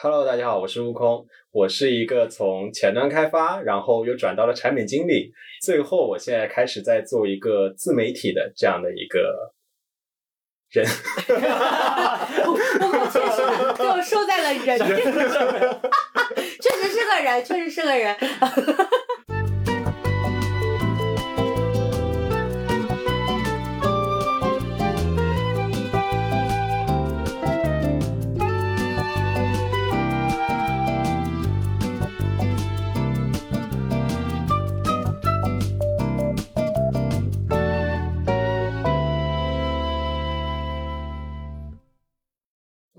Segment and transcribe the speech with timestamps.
[0.00, 9.52] Hello，大家好，我是悟空，我是一个从前端开发，然后又转到了产品经理，最后我现在开始在做一个自媒体的这样的一个
[10.70, 10.86] 人。
[12.46, 13.42] 悟空确实
[13.76, 15.80] 就收在了人这个上面，
[16.62, 18.16] 确实是个人，确实是个人。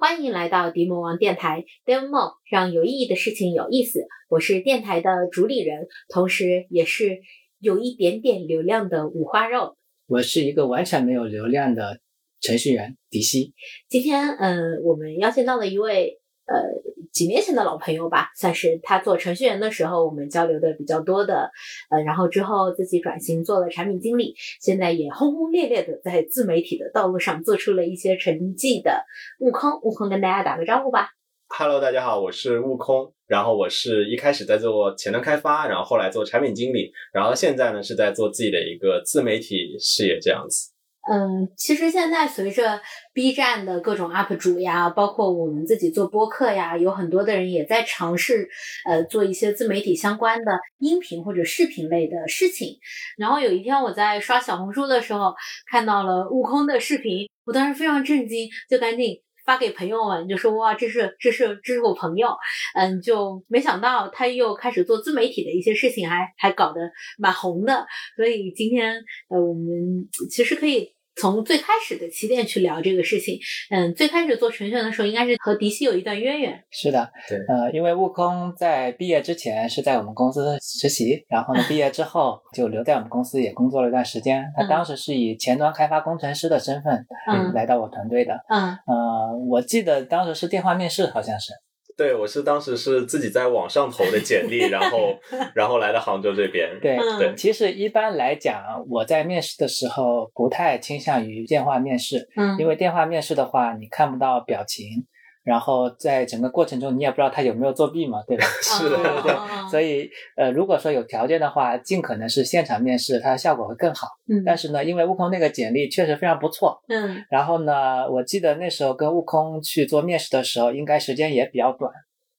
[0.09, 4.08] 欢迎来到迪魔王电台，Demo 让有意义的事情有意思。
[4.27, 7.20] 我是电台的主理人，同时也是
[7.59, 9.77] 有一点点流量的五花肉。
[10.08, 12.00] 我是一个完全没有流量的
[12.41, 13.53] 程序员迪西。
[13.88, 16.19] 今天，嗯，我们邀请到了一位。
[16.52, 21.52] 呃，几年前的老朋友吧，算是他做程序员的时候，我们交流的比较多的。
[21.92, 29.05] 呃，然后之后自己转型做了产品经理，现在也轰轰烈烈的在自媒体的道路上做出了一些成绩的
[29.39, 29.80] 悟空。
[29.83, 31.09] 悟空跟大家打个招呼吧。
[31.47, 33.14] Hello，大家好，我是悟空。
[33.27, 40.72] 然后我是一开始在做前端开发，然后后来做产品经理，然后现在呢是在做自己的一个自媒体事业这样子。
[41.11, 42.79] 嗯，其实现在随着
[43.13, 48.47] B 站的各种 UP 主呀，包括我们自己做播客呀，有很多的人也在尝试
[48.88, 52.77] 呃做一些自媒体相关的音频或者视频类的事情。
[53.17, 55.33] 然后有一天我在刷小红书的时候
[55.71, 59.21] 看到了悟空的视频，我当时非常震惊，就赶紧。
[59.45, 62.27] 发给朋友们就说哇，这是这是这是我朋友，
[62.75, 66.80] 嗯，就没想到他又开始做自媒体的一些事情，还还搞得
[67.17, 67.87] 蛮红的。
[68.15, 70.93] 所以今天呃，我们其实可以。
[71.20, 73.38] 从最开始的起点去聊这个事情，
[73.70, 76.64] 嗯，最开始做程序员的时候，应该是和迪西有一段渊源。
[76.72, 84.45] 是的，对，呃，因为悟空在毕业之前是在我们公司实习，然后呢，毕业之后 就留在我们公司也工作了一段时间。
[84.56, 87.05] 他当时是以前端开发工程师的身份
[87.54, 88.33] 来到我团队的。
[88.48, 91.52] 嗯，呃，我记得当时是电话面试，好像是。
[91.99, 95.20] 对，我是当时是自己在网上投的简历，然后
[95.54, 96.80] 然后来到杭州这边。
[96.82, 105.05] 对对，其实一般来讲，我在面试的时候不太倾向于电话面试，嗯，因为电话面试的话，你看不到表情。
[105.44, 108.45] 然后在整个过程中，你也不知道他有没有作弊嘛，对吧？
[108.61, 109.36] 是的，对对。
[109.72, 114.08] 所以，呃，如果说有条件的话，尽可能是现场面试，它的效果会更好。
[114.28, 114.44] 嗯。
[114.45, 116.82] 但是呢，因为悟空那个简历确实非常不错。
[116.88, 117.23] 嗯。
[117.30, 121.92] 然后呢，我记得那时候跟悟空去做面试的时候，应该时间也比较短，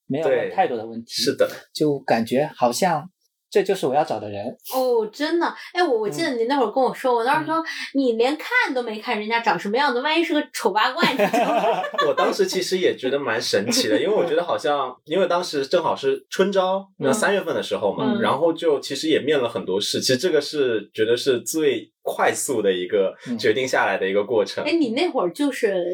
[0.07, 1.13] 没有太多的问题。
[1.13, 1.49] 是的。
[1.73, 3.11] 就感觉好像。
[3.51, 7.63] 这就是我要找的人哦，真的，哎，我我记得你那会儿跟我说，我当时说
[7.95, 11.03] 你连看都没看人家长什么样子，万一是个丑八怪
[12.07, 21.91] 我当时其实也觉得蛮神奇的，因为我觉得好像，因为当时正好是春招，那三月份的时候嘛，然后就其实也面了很多试，其实这个是觉得是最。
[22.03, 24.65] 快速的一个决定下来的一个过程。
[24.65, 25.85] 哎，你那会儿就是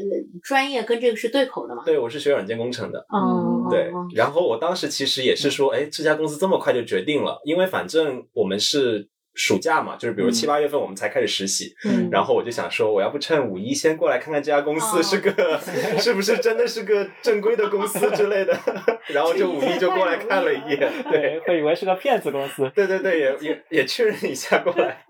[0.40, 1.82] 专业跟这个是对口的吗？
[1.84, 3.04] 对，我是学软件工程的。
[3.10, 3.90] 哦，对。
[4.14, 11.74] 然后我当时其实也是说，哎，这家公司这么快就决定了，因为反正我们是暑假嘛，就是比如七八月份我们才开始实习。
[11.84, 12.08] 嗯。
[12.10, 15.58] 然后我就想说，我要不趁五一先过来看看这家公司是个
[15.98, 18.58] 是不是真的是个正规的公司之类的。
[19.08, 20.78] 然后就五一就过来看了一眼，
[21.10, 22.70] 对，会以为是个骗子公司。
[22.74, 25.04] 对对对，也也也确认一下过来。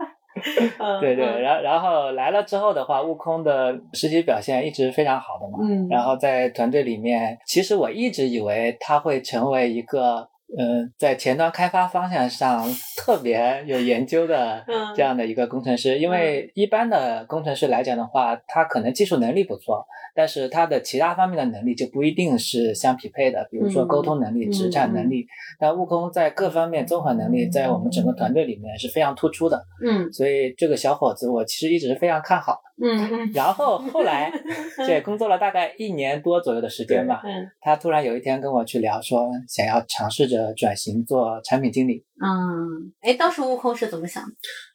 [1.01, 5.59] 对 对，然然后来了之后的话，悟空的实习表现一直非常好的嘛。
[5.63, 10.29] 嗯，然后在团队里面，其实我一直以为他会成为一个。
[10.57, 12.65] 嗯，在前端开发方向上
[12.97, 14.65] 特别有研究的
[14.95, 25.27] 这样的一个工程师，因为一般的工程师来讲的话，他可能技术能力不错，但是他的其他方面的能力就不一定是相匹配的，比如说沟通能力、实战能力。
[25.61, 29.67] 那悟空在各方面综合能力在我们整个团队里面是非常突出的。
[29.85, 32.61] 嗯，所以这个小伙子我其实一直是非常看好。
[32.79, 34.31] 嗯，然后后来，
[34.87, 37.23] 对，工作了大概一年多左右的时间吧。
[37.25, 42.05] 嗯，他突然有一天跟我去聊，说想要尝试着转型做产品经理。
[42.23, 44.23] 嗯，哎，当时悟空是怎么想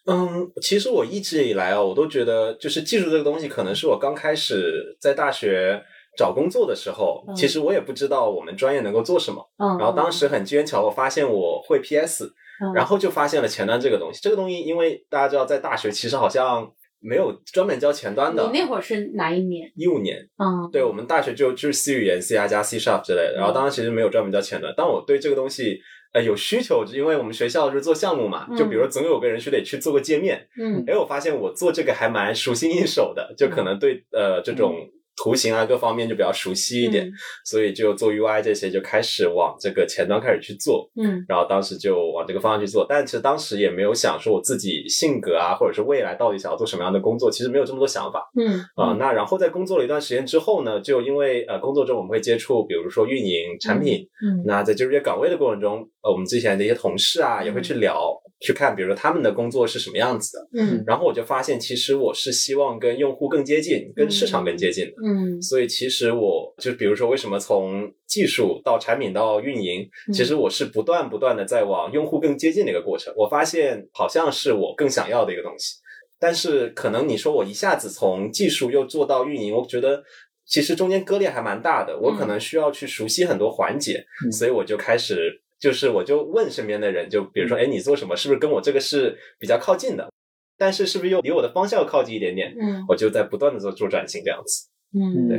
[0.06, 0.12] 的？
[0.12, 5.80] 嗯，其实我一直以来啊，我都觉得就是技术这个东西，可能是我刚开始在大学
[6.18, 9.48] 找工作的时候，其实我也不知道我们专业能够做什么。
[9.60, 12.34] 嗯，然后当时很机缘巧合，发现我会 PS，
[12.74, 14.20] 然后就发现了前端这个东西。
[14.24, 16.68] 这个东西，因为大家知道，在大学其实好像。
[17.02, 18.50] 没有专门教前端的。
[18.52, 19.72] 你那会儿是哪一年？
[19.76, 20.18] 一五年。
[20.38, 23.36] 嗯，对我们大学就就是 C 语言 C 加加 C Sharp 之类的。
[23.38, 25.80] 然后当时其实没有专门教前端，但我对这个东西
[26.14, 30.48] 呃有需求，因为我们学校是做项目嘛，就比如总有个人需得去做个界面。
[30.58, 34.76] 嗯，哎，我发现我做这个还蛮熟心应手的，就可能对呃这种
[35.22, 37.12] 图形啊各方面就比较熟悉一点，
[37.46, 40.90] 所以就做 UI 这些就开始往这个前端开始去做。
[40.96, 48.28] 嗯，然后当时就往这个方向去做，但其实当时也没有想说我自己性格啊，或者是未来到底想要做什么样的工作，其实没有这么多想法。
[48.36, 60.62] 嗯啊，那然后在工作了一段时间之后呢，就因为呃工作中我们会接触，比如说运营产品，嗯，那在接触这些岗位的过程中，呃，我们之前的一些同事啊也会去聊，去看，比如说他们的工作是什么样子的。
[60.62, 64.92] 嗯，然后我就发现，其实我是希望跟用户更接近，跟市场更接近的。
[65.06, 65.11] 嗯，
[65.42, 73.14] 所以其实我就比如说，为什么从技术到产品到运营，其实我是不断不断的在往用户更接近的一个过程。
[73.18, 75.78] 我发现好像是我更想要的一个东西，
[76.20, 80.04] 但是可能你说我一下子从技术又做到运营，我觉得
[80.46, 88.16] 其实中间割裂还蛮大的，我可能需要去熟悉很多环节，所以我就开始就是我就问身边的人，就比如说，哎，你做什么？
[88.16, 90.10] 是不是跟我这个是比较靠近的？
[90.58, 92.56] 但是是不是又离我的方向要靠近一点点？
[92.60, 94.68] 嗯，我就在不断的做做转型这样子。
[94.94, 95.38] 嗯，对。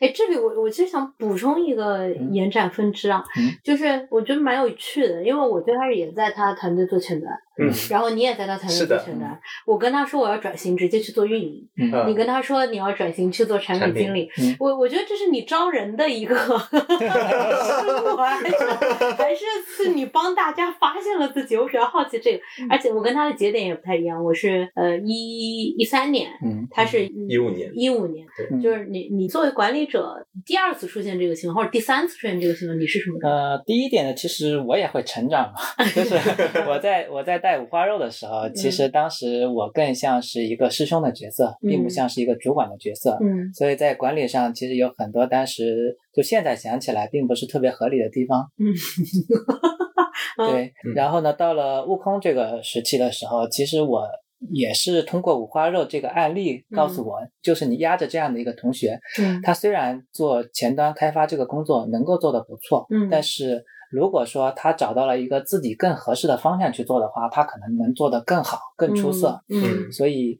[0.00, 3.22] 哎，这里我我其实想补充一个延展分支啊，
[3.62, 14.28] 就是我觉得蛮有趣的，因为我最开始也在他团队做前端，嗯，然后你也在他团队做前端，我跟他说我要转型，直接去做运营，嗯，你跟他说你要转型去做产品经理，
[14.58, 18.56] 我我觉得这是你招人的一个失 误， 还是
[19.16, 28.26] 还是是你帮大家发现了自己，我比较好奇这个，而且我跟他的节点也不太一样，我是呃一一三年，嗯，他是一五年，一五年，
[28.62, 33.18] 就是你你作为管理者第二次出现这个情况，或者第三次出现这个情况，你是什么？
[33.22, 36.14] 呃，第一点呢，其实我也会成长嘛， 就是
[36.68, 48.74] 我在我在带五花肉的时候，其实当时我更像是一个师兄的角色，并不像是一个主管的角色，嗯，所以在管理上其实有很多当时就现在想起来并不是特别合理的地方，嗯，
[50.50, 54.02] 对，然后呢，到了悟空这个时期的时候，其实我。
[54.52, 70.38] 也是通过五花肉这个案例告诉我，就是你压着这样的一个同学，嗯，他虽然做前端开发这个工作能够做得不错，嗯，但是如果说他找到了一个自己更合适的方向去做的话，他可能能做得更好、更出色，嗯，所以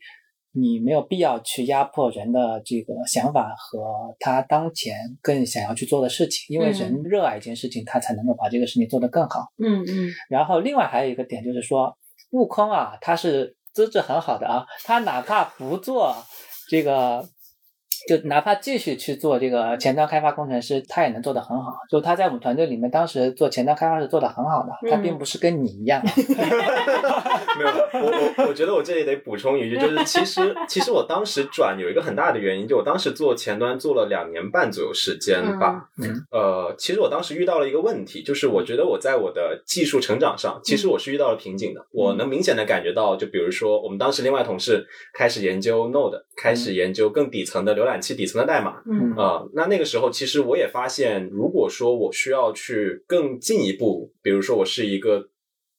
[0.52, 11.96] 你没有必要去压迫人的这个想法和他当前更想要去做的事情，因为人热爱一件事情，他才能够把这个事情做得更好，嗯嗯，然后另外还有一个点就是说，
[12.32, 13.56] 悟空啊，他是。
[13.74, 16.12] 资质很好的啊，他哪怕不做
[16.68, 17.24] 这个，
[18.08, 21.75] 就哪怕继续去做这个前端开发工程师，他也能做得很好。
[21.90, 26.02] 就他在我们团队里面，当时做前端开发是做得很好的，他并不是跟你一样。
[27.58, 27.70] 没有，
[28.02, 35.88] 我我我觉得我这里得补充一句，就是其实其实我当时转有一个很大的原因，就我当时做前端做了两年半左右时间吧。
[36.02, 36.14] 嗯。
[36.31, 41.84] 呃，其实我当时遇到了一个问题，就是我觉得我在我的技术成长上，其实我是遇到了瓶颈的。
[41.90, 48.82] 我能明显的感觉到，就比如说我们当时另外同事开始研究 Node，开始研究更底层的浏览器底层的代码。
[48.86, 49.14] 嗯。
[49.16, 55.28] 啊，那那个时候其实我也发现，如果说我需要去更进一步，比如说我是一个。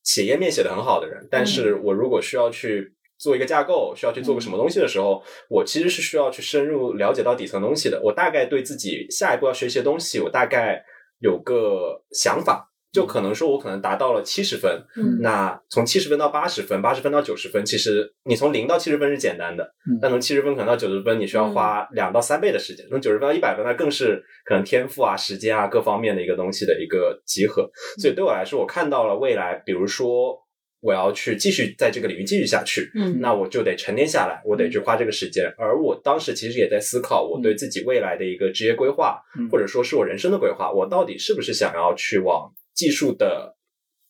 [0.02, 8.02] 写页面写的很好的人，但是我如果需要去做一个架构，需要去做个什么东西的时候，我其实是需要去深入了解到底层东西的。
[8.02, 10.84] 我大概对自己下一步要学习的东西，我大概
[11.20, 12.69] 有个想法。
[12.92, 14.84] 就可能说，我可能达到了七十分，
[15.22, 19.72] 那从七十分到八十分，八十分到九十分，其实你从零到七十分是简单的，
[20.02, 22.84] 但从七十分可能到九十分，你需要花两到三倍的时间。
[22.90, 27.70] 从九十分到一百分，那更是可能天赋啊、时间啊各方面的一个东西的一个集合。
[28.00, 30.36] 所以对我来说，我看到了未来，比如说
[30.82, 35.46] 我要去继续在这个领域继续下去，嗯，那我就得沉淀下来，我得去花这个时间。
[35.60, 42.52] 而我当时其实也在思考，我对自己未来的一个职业规划，或者说是我人生的规划，我到底是不是想要去往。
[42.80, 43.58] 技术的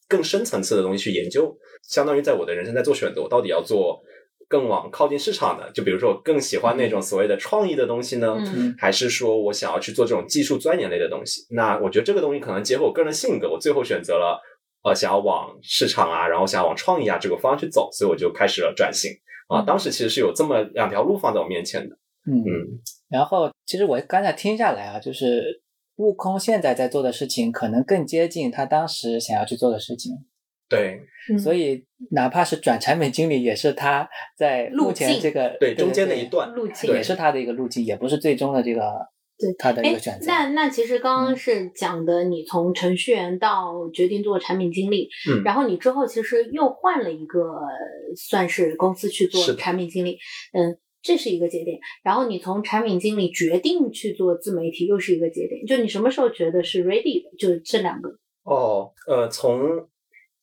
[0.08, 1.58] 更深层次的东西去研究，
[1.88, 4.00] 相当于在我的人生在做选择，我到底要做
[4.48, 8.38] 更往靠近市场的，就比如说我更喜欢那种所谓的创意的东西呢，
[8.78, 11.48] 还是说我想要去做这种技术钻研类的东西？
[11.50, 14.40] 那我觉得这个东西可能结合我个人性格，我最后选择了
[14.84, 19.10] 呃想要往市场啊，然后想要往创意啊这个方向去走，所以我就开始了转型
[19.48, 19.64] 啊。
[19.66, 21.96] 当时其实是有这么两条路放在我面前的，
[22.30, 22.80] 嗯嗯。
[23.10, 25.64] 然后其实我刚才听下来啊，就是。
[26.00, 30.14] 悟空现在在做的事情，可能更接近他当时想要去做的事情。
[30.70, 31.02] 对，
[31.38, 38.82] 所以哪怕是转产品经理，也是他在目前这个对中间的一段路径，也是他的一个路径，也不是最终的这个
[39.38, 40.28] 对他的一个选择。
[40.28, 47.60] 那那其实刚刚是讲的，你从程序员到决定做产品经理，嗯，然后你之后其实又换了一个
[48.16, 50.18] 算是公司去做产品经理，
[50.54, 50.78] 嗯。
[51.10, 55.66] 这是一个节点，然后你从产品经理决定去做自媒体，又是一个节点。
[55.66, 57.36] 就你什么时候觉得是 ready 的？
[57.40, 58.12] 就这两个。
[58.44, 59.88] 哦，呃，从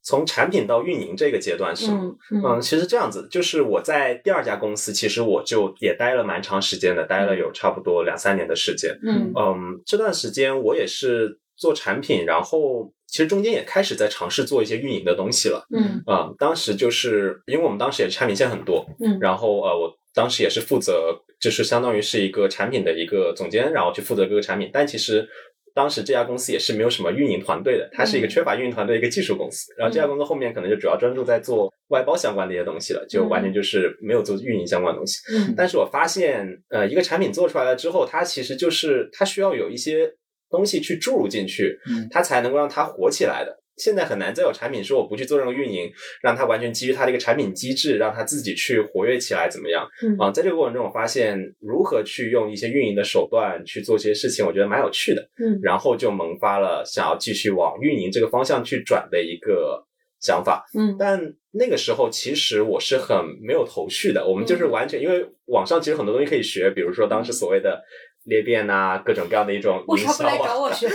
[0.03, 2.17] 从产品到运营这个阶段是吗？
[2.33, 8.91] 嗯，其实这样子，就是我在第二家公司，其实我就也待了蛮长时间的，待了有差不多两三年的时间。
[9.05, 15.65] 嗯嗯，这段时间我也是做产品，然后其实中间也开始在尝试做一些运营的东西了。
[15.73, 25.29] 嗯啊，当时就是因为我们当时也产品线很多，嗯，然后呃，我当时也是负责，就是相当于是一个产品的一个总监，然后去负责各个产品，但其实。
[25.77, 29.75] 当时这家公司也是没有什么运营团队的，它是一个缺乏运营团队的一个技术公司。
[29.77, 35.19] 然后这家公司后面可能就主要专注在做外包相关的一些东西了，就完全就是没有做运营相关的东西。
[35.35, 40.11] 嗯，但是我发现，呃，一个产品做出来了之后，它其实就是它需要有一些
[40.49, 41.79] 东西去注入进去，
[42.11, 43.55] 它才能够让它火起来的。
[43.77, 45.91] 现在很难再有产品说我不去做任何运营，
[46.23, 49.87] 让它完全基于它的一个产品机制，让它自己去活跃起来，怎么样？
[50.03, 55.29] 嗯啊，在这个过程中，我发现如何去用一些运营的手段去做这些事情，我觉得蛮有趣的。
[55.39, 59.85] 嗯，然后就萌发了想要继续往运营这个方向去转的一个
[60.21, 60.65] 想法。
[60.75, 67.83] 嗯，但那个时候其实我是很没有头绪的，我们就是完全因为网上其实很多东西可以学，比如说当时所谓的。
[68.27, 70.71] 裂变啊，各种各样的一种营销啊。
[70.77, 70.87] 其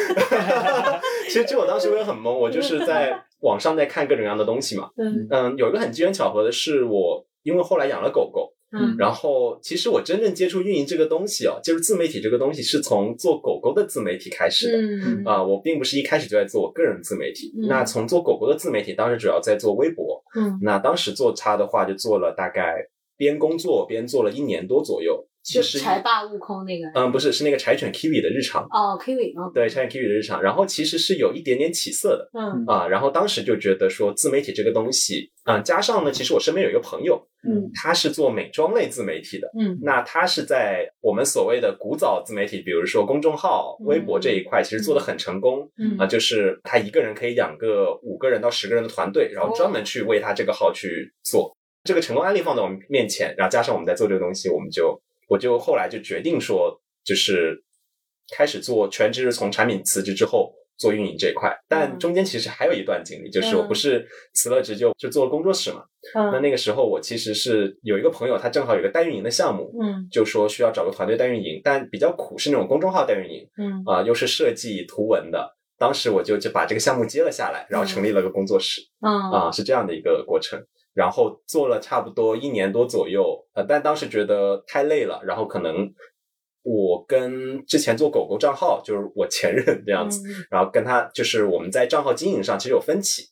[1.32, 4.90] 实，其实我当时我也很懵，我就是在网上在看各种各样的东西嘛。
[4.98, 14.78] 嗯嗯，有一个很机缘巧合的是，我因为后来养了狗狗，嗯，然后其实我真正接触运营这个东西哦，就是自媒体这个东西，是从做狗狗的自媒体开始的。
[14.78, 17.54] 嗯啊，我并不是一开始就在做我个人自媒体。
[17.58, 20.22] 嗯那从做狗狗的自媒体，当时主要在做微博。
[20.36, 22.76] 嗯，那当时做它的话，就做了大概
[23.16, 25.26] 边工作边做了一年多左右。
[25.44, 28.64] 其实柴爸悟空那个，嗯，不是，是那个柴犬 Kiwi 的日常。
[28.66, 30.42] 哦，Kiwi，哦，对，柴犬 Kiwi 的日常。
[30.42, 45.98] 然后其实是有一点点起色的，嗯啊，然后当时就觉得说自媒体这个东西，嗯，加上呢，其实我身边有一个朋友，嗯，他是做美妆类自媒体的，嗯，那他是在我们所谓的古早自媒体，比如说公众号、微博这一块，其实做的很成功，嗯。
[45.98, 51.56] 啊，就是他一个人可以养个五个人到十个人的团队，然后专门去为他这个号去做。
[51.84, 55.02] 这个成功案例放在我们面前，然后加上我们在做这个东西，我们就。
[55.32, 57.64] 我就后来就决定说，就是
[58.36, 61.58] 开始做全职，从产品辞职之后做运营这一块。
[61.70, 65.86] 但中间其实还有一段经历，就是我不是辞了职就就做了工作室嘛。
[66.14, 75.56] 那那个时候我其实是有一个朋友，他正好有个代运营的项目，嗯，就说需要找个团队代运营，但比较苦是那种公众号代运营，嗯啊，又是设计图文的。
[75.78, 80.62] 当时我就就把这个项目接了下来，然后成立了个工作室，嗯啊，是这样的一个过程。
[80.94, 85.90] 然后做了差不多一年多左右，呃，但当时觉得太累了，然后可能
[86.64, 93.24] 我跟之前做狗狗账号，就是我前任这样子，然后跟他就是我们在账号经营上其实有分歧，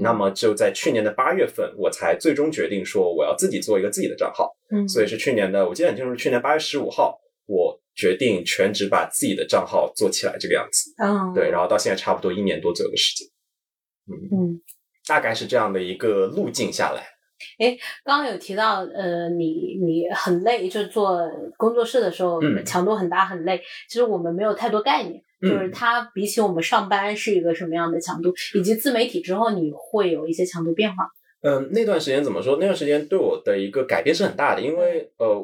[0.00, 13.26] 那么就在去年的八月份，我才最终决定说我要自己做一个自己的账号，嗯，所以是去年的，我记得很清楚，去年八月十五号，我决定全职把自己的账号做起来这个样子，嗯，对，然后到现在差不多一年多左右的时间，
[14.06, 14.14] 嗯。
[14.30, 14.60] 嗯。
[15.08, 17.02] 大概是这样的一个路径下来。
[17.58, 21.20] 哎，刚刚有提到，呃，你你很累，就是做
[21.56, 23.60] 工作室的时候，强度很大，很累。
[23.88, 31.08] 其实我们没有太多概念，就是它比起我们上班是一个什么样的强度，以及自媒体之后你会有一些强度变化。
[31.42, 32.56] 嗯，那段时间怎么说？
[32.58, 35.38] 那段时间对我的一个改变是很大的，因为呃，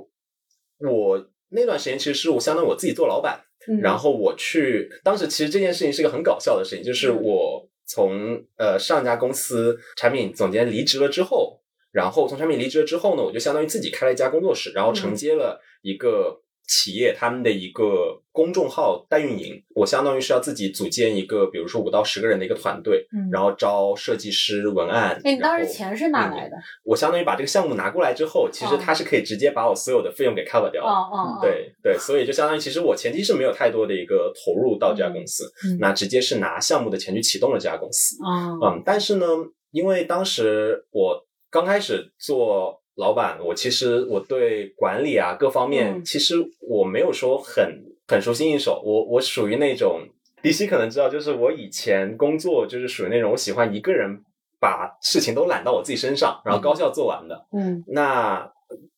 [0.79, 3.41] 我那段时间其实是我相当于我自己做老板，
[3.81, 7.69] 然后我去，当时其实这件事情是一个很搞笑的事情，就是我。
[7.87, 11.61] 从呃上家公司产品总监离职了之后，
[11.93, 19.63] 然后从产品离职了之后呢，我就相当于自己开了一家工作室，然后承接了一个企业他们的一个公众号代运营。
[19.75, 25.21] 我相当于是要自己组建一个，比如说五到十个人的一个团队，嗯，然后招设计师、文案。
[25.25, 26.57] 哎，你当时钱是哪来的？
[26.85, 30.85] 我相当于把这个项目拿过来之后，其实他是可以直接把我所有的费用给 cover 掉。
[30.85, 38.17] 哦哦，对对，所以就相当于其实我前期是没有太多的一个投入到这家公司，嗯那直接是拿项目的钱去启动了这家公司。
[38.25, 39.27] 哦，嗯，但是呢，
[39.71, 48.81] 因为当时我刚开始做老板，我其实我对管理啊各方面，其实我没有说很很熟悉应手。
[48.85, 50.03] 我我属于那种，
[50.43, 54.23] 迪西可能知道，就是我以前工作就是属于那种我喜欢一个人
[54.61, 57.47] 把事情都揽到我自己身上，然后高效做完的。
[57.53, 58.51] 嗯，那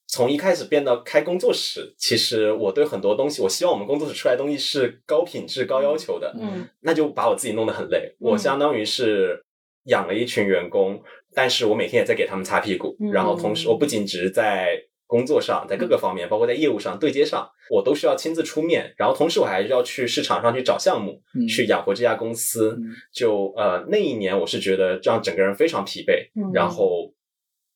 [0.08, 6.32] 从一开始变到开工作室，其实我对很多东西，我希望我们工作室出来的东西是高品质、高要求的。
[6.38, 8.14] 嗯，那就把我自己弄得很累。
[8.20, 9.44] 我相当于是
[9.84, 11.02] 养了一群员工，
[11.36, 12.96] 但是我每天也在给他们擦屁股。
[13.12, 14.76] 然后同时，我不仅只是在
[15.06, 18.94] 工作上，在各个方面，包括在业务上对接上，我都需要亲自出面。
[18.96, 22.76] 然后同时，我还要去市场上去找项目，去养活这家公司。
[23.12, 26.30] 就呃，那一年我是觉得这样整个人非常疲惫。
[26.52, 27.12] 然后。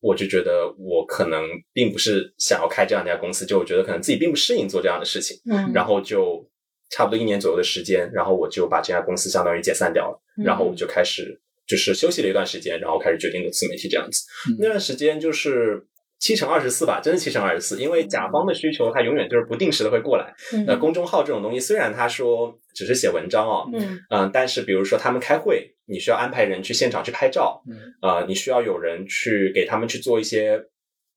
[0.02, 1.43] 我就觉得我可能
[1.75, 6.43] 并不是想要开这样一家公司，就我觉得可能自己并不适应做这样的事情，嗯，然后就
[6.88, 11.38] 差不多一年左右的时间，然后我就把这家公司相当于解散掉了，然后我就开始
[11.70, 14.24] 就是休息了一段时间，然后开始决定的自媒体这样子。
[14.58, 15.80] 那段时间就是
[16.18, 20.34] 七乘二十四吧，真的七乘二十四，因为甲方的需求他永远就是不定时的会过来。
[20.66, 30.60] 那公众号这种东西，虽然他说只是写文章哦，嗯嗯，但是比如说他们开会，你需要安排人去现场去拍照，嗯啊，你需要有人去给他们去做一些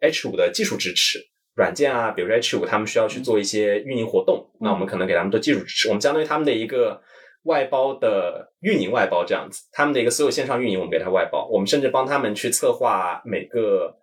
[0.02, 1.20] H 五的技术支持。
[1.56, 7.00] 软件啊，比如说 H 五，他们需要去做一些运营活动，那我们可能给他们做技术支持，我们相当于他们的一个
[7.44, 13.96] 外包的运营外包这样子，他们的一个所有线上运营我们给他外包，我们甚至帮他们去策划每个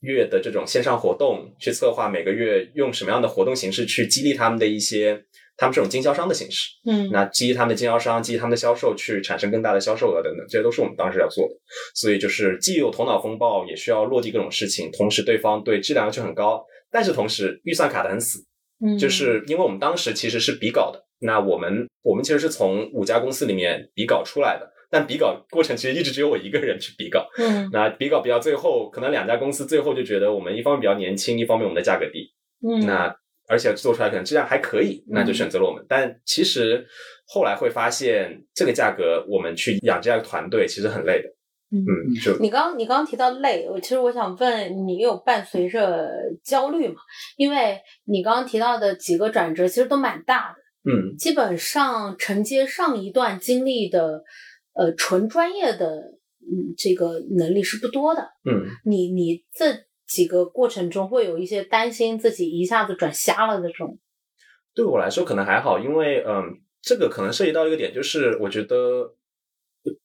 [0.00, 5.24] 月的这种线上活动，去策划每个月用什么样的活动形式去激励他们的一些。
[5.56, 11.54] 他们这种经销商的形式，嗯，那激励他们的经销商，激励他们的销售，去产生更大的销售额等等，这些都是我们当时要做的。
[11.94, 18.38] 所以就是既有头脑风暴，也需要落地各种事情，同时对方对质量要求很高，但是同时预算卡的很死，
[18.82, 32.32] 嗯，就是因为我们当时其实是比稿的，那我们我们其实是从五家公司里面比稿出来的，但比稿过程其实一直只有我一个人去比稿，嗯，那比稿比到最后，可能两家公司最后就觉得我们一方面比较年轻，一方面我们的价格低，
[32.66, 33.14] 嗯，那。
[33.48, 35.84] 而且做出来可能质量还可以，那就选择了我们。
[35.88, 36.86] 但其实
[37.26, 41.28] 后来会发现，这个价格我们去养这样一个团队其实很累的。
[41.72, 41.82] 嗯，
[42.22, 46.08] 就你刚你刚刚提到累，我其实我想问你，有伴随着
[46.44, 47.00] 焦虑吗？
[47.36, 50.59] 因为你刚刚提到的几个转折其实都蛮大的。
[50.84, 54.22] 嗯，基本上承接上一段经历的，
[54.74, 55.86] 呃，纯专业的，
[56.40, 58.22] 嗯，这个能力是不多的。
[58.44, 59.88] 嗯，你你这。
[60.10, 63.96] 几个过程中会有一些担心自己一下子转瞎了的这种，
[64.74, 66.42] 对我来说可能还好，因为嗯，
[66.82, 69.14] 这个可能涉及到一个点，就是我觉得，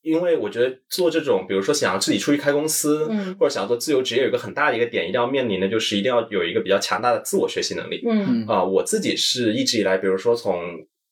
[0.01, 10.62] 因为我觉得做这种，比如说想要自己出去开公司，嗯，或者想要做自由职业，有一个很大的一个点，一定要面临的就是一定要有一个比较强大的自我学习能力，嗯啊，我自己是一直以来，比如说从。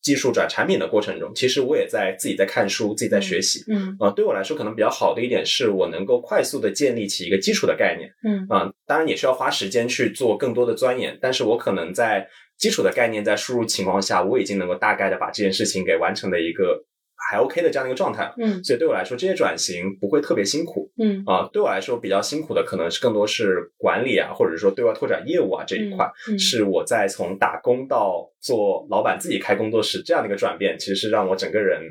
[0.03, 3.63] 技术转产品的过程中，其实我也在自己在看书，自己在学习。
[3.69, 8.09] 嗯，呃，对我来说，可能比较好的一点是我能够快速的建立起一个基础的概念。
[8.21, 12.27] 嗯，啊，当然也需要花时间去做更多的钻研，但是我可能在
[12.57, 16.83] 基础的概念在输入情况下，我已经能够大概的把这件事情给完成的一个。
[17.29, 21.23] 还 OK 的这样的一个状态，嗯，所以对我来说，这些转型不会特别辛苦，嗯。
[21.25, 31.81] 啊，对我来说比较辛苦的可能是更多是管理啊，或者说对外拓展业务啊这一块，是我在从打工到做老板自己开工作室这样的一个转变，其实是让我整个人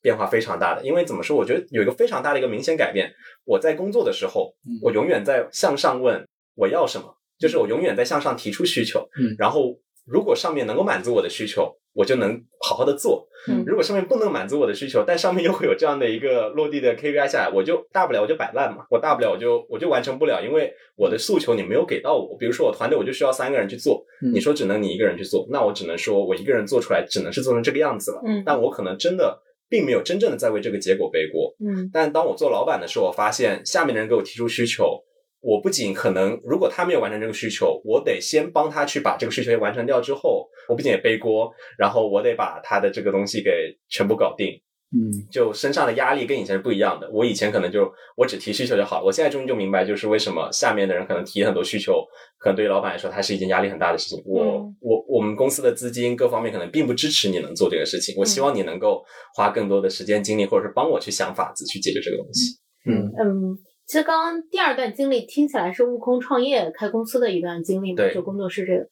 [0.00, 0.82] 变化非常大的。
[0.82, 3.12] 因为怎么说，我觉得有一个非常大的一个明显改变，
[3.44, 11.74] 我在工作的时候，我永远在向上问我要什么，就是我永远在向上提出需求，嗯，然后如果上面能够满足我的需求。
[11.94, 13.26] 我就能好好的做。
[13.48, 18.84] 嗯，如果上面不能满足我的需求，但上面又会有这样的一个落地的 KPI 下来，我就大不了我就摆烂嘛。
[18.88, 22.36] 我大不了我就我就完成不了，因为我的诉求你没有给到我。
[22.38, 24.00] 比如说我团队我就需要三个人去做，
[24.32, 28.22] 你说只能你一个人去做，那我只能说我一个人做出来只能是做成这个样子了。
[28.24, 29.36] 嗯，但我可能真的
[29.68, 31.52] 并没有真正的在为这个结果背锅。
[31.58, 35.02] 嗯，但当我做老板的时候，我发现下面的人给我提出需求。
[35.40, 44.60] 我不仅可能，如果他没有完成这个需求，我得先帮他去把这个需求完成掉之后，我不仅也背锅，然后我得把他的这个东西给全部搞定。
[44.90, 47.10] 嗯，就身上的压力跟以前是不一样的。
[47.12, 52.02] 我以前可能就我只提需求就好，我现在终于就明白，就是为什么下面的人可能提很多需求，
[52.38, 54.22] 可能对于老板来说，它是一件压力很大的事情。
[54.24, 58.14] 我我我们公司的资金各方面可能并不支持你能做这个事情。
[58.16, 59.04] 我希望你能够
[59.36, 62.58] 花更多的时间精力，或者是帮我去想法子去解决这个东西。
[62.86, 63.58] 嗯嗯。
[63.88, 68.86] 其实刚刚第二段经历听起来是悟空创业开公司的一段经历嘛，就工作室这个，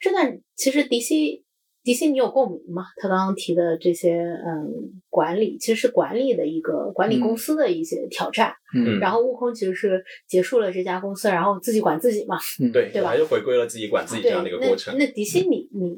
[0.00, 1.44] 这段其实迪西
[1.84, 2.82] 迪西你有共鸣吗？
[2.96, 13.10] 他刚刚提的这些嗯管理其实是管理的一个管理公司的一些挑战，嗯，然后悟空其实是结束了这家公司，然后自己管自己嘛，嗯，对，对吧？
[13.10, 14.98] 还是回归了自己管自己这样的一个过程。
[14.98, 15.96] 那迪西你你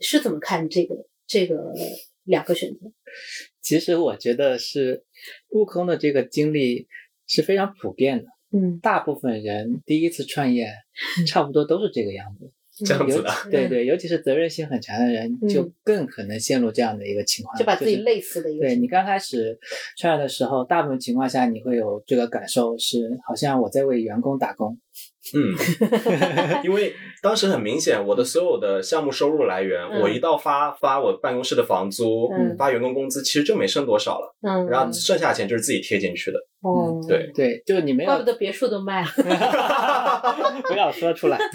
[0.00, 0.94] 是怎么看这个
[1.26, 1.72] 这个
[2.24, 2.92] 两个选择？
[3.62, 5.04] 其实我觉得是
[5.48, 6.86] 悟空的这个经历。
[7.28, 10.72] 是非常普遍的，嗯，大部分人第一次创业，
[11.26, 12.50] 差不多都是这个样子，
[12.84, 18.66] 这样子的，对对，尤其是责任心很强的人，就更可能陷入这样的一个情况，就把自己累死的一个。
[18.66, 19.58] 对你刚开始
[19.96, 24.78] 创业的时候，大部分情况下你会有这个感受，是好像我在为员工打工。
[25.34, 25.54] 嗯，
[26.64, 34.34] 因为当时很明显，我的所有的项目收入来源，我一到发发我办公室的房租，发员工工资，其实就没剩多少了。
[34.42, 36.38] 嗯，然后剩下的钱就是自己贴进去的。
[36.60, 39.08] 哦，对对，就是你没有，怪不得别墅都卖了。
[40.66, 41.38] 不要说出来。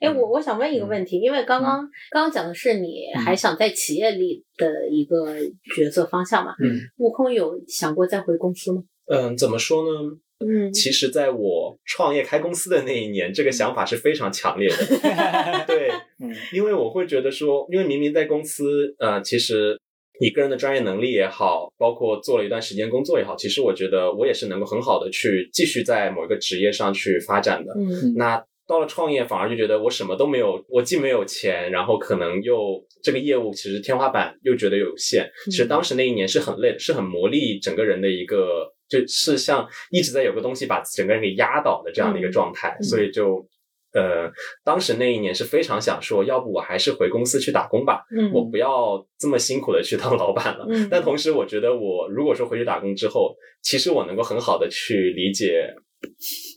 [0.00, 5.36] 哎，我我想问一个问题，因为刚刚刚刚讲的是你还想在企业里的一个
[5.74, 6.52] 角色方向嘛？
[6.62, 8.82] 嗯，悟空有想过再回公司吗？
[9.08, 9.90] 嗯，怎么说呢？
[10.38, 14.76] 嗯，其实，在我创业开公司的那一年，这个想法是非常强烈的。
[15.66, 15.88] 对，
[16.20, 19.78] 嗯，因为我会觉得说，因为明明在公司，呃，其实
[20.20, 27.72] 你个人的专业能力也好，包括做了一段时间工作也好，其实我觉得我也是能够很好的去继续在某一个职业上去发展的。
[27.74, 35.30] 嗯，那到了创业，反而就觉得我什么都没有，我既没有钱，然后可能又这个业务其实天花板又觉得有限。
[35.46, 43.46] 其实当时那一年是很累的，是很磨砺整个人的一个，就是像一直在有个东西把整个人给压倒的这样的一个状态，所以就。
[43.92, 44.30] 呃，
[44.62, 50.66] 当时那一年是非常想说，要不我还是回公司去打工吧，嗯，我不要这么辛苦的去当老板了。
[50.68, 55.72] 嗯，但同时我觉得，我如果说回去打工之后，其实我能够很好的去理解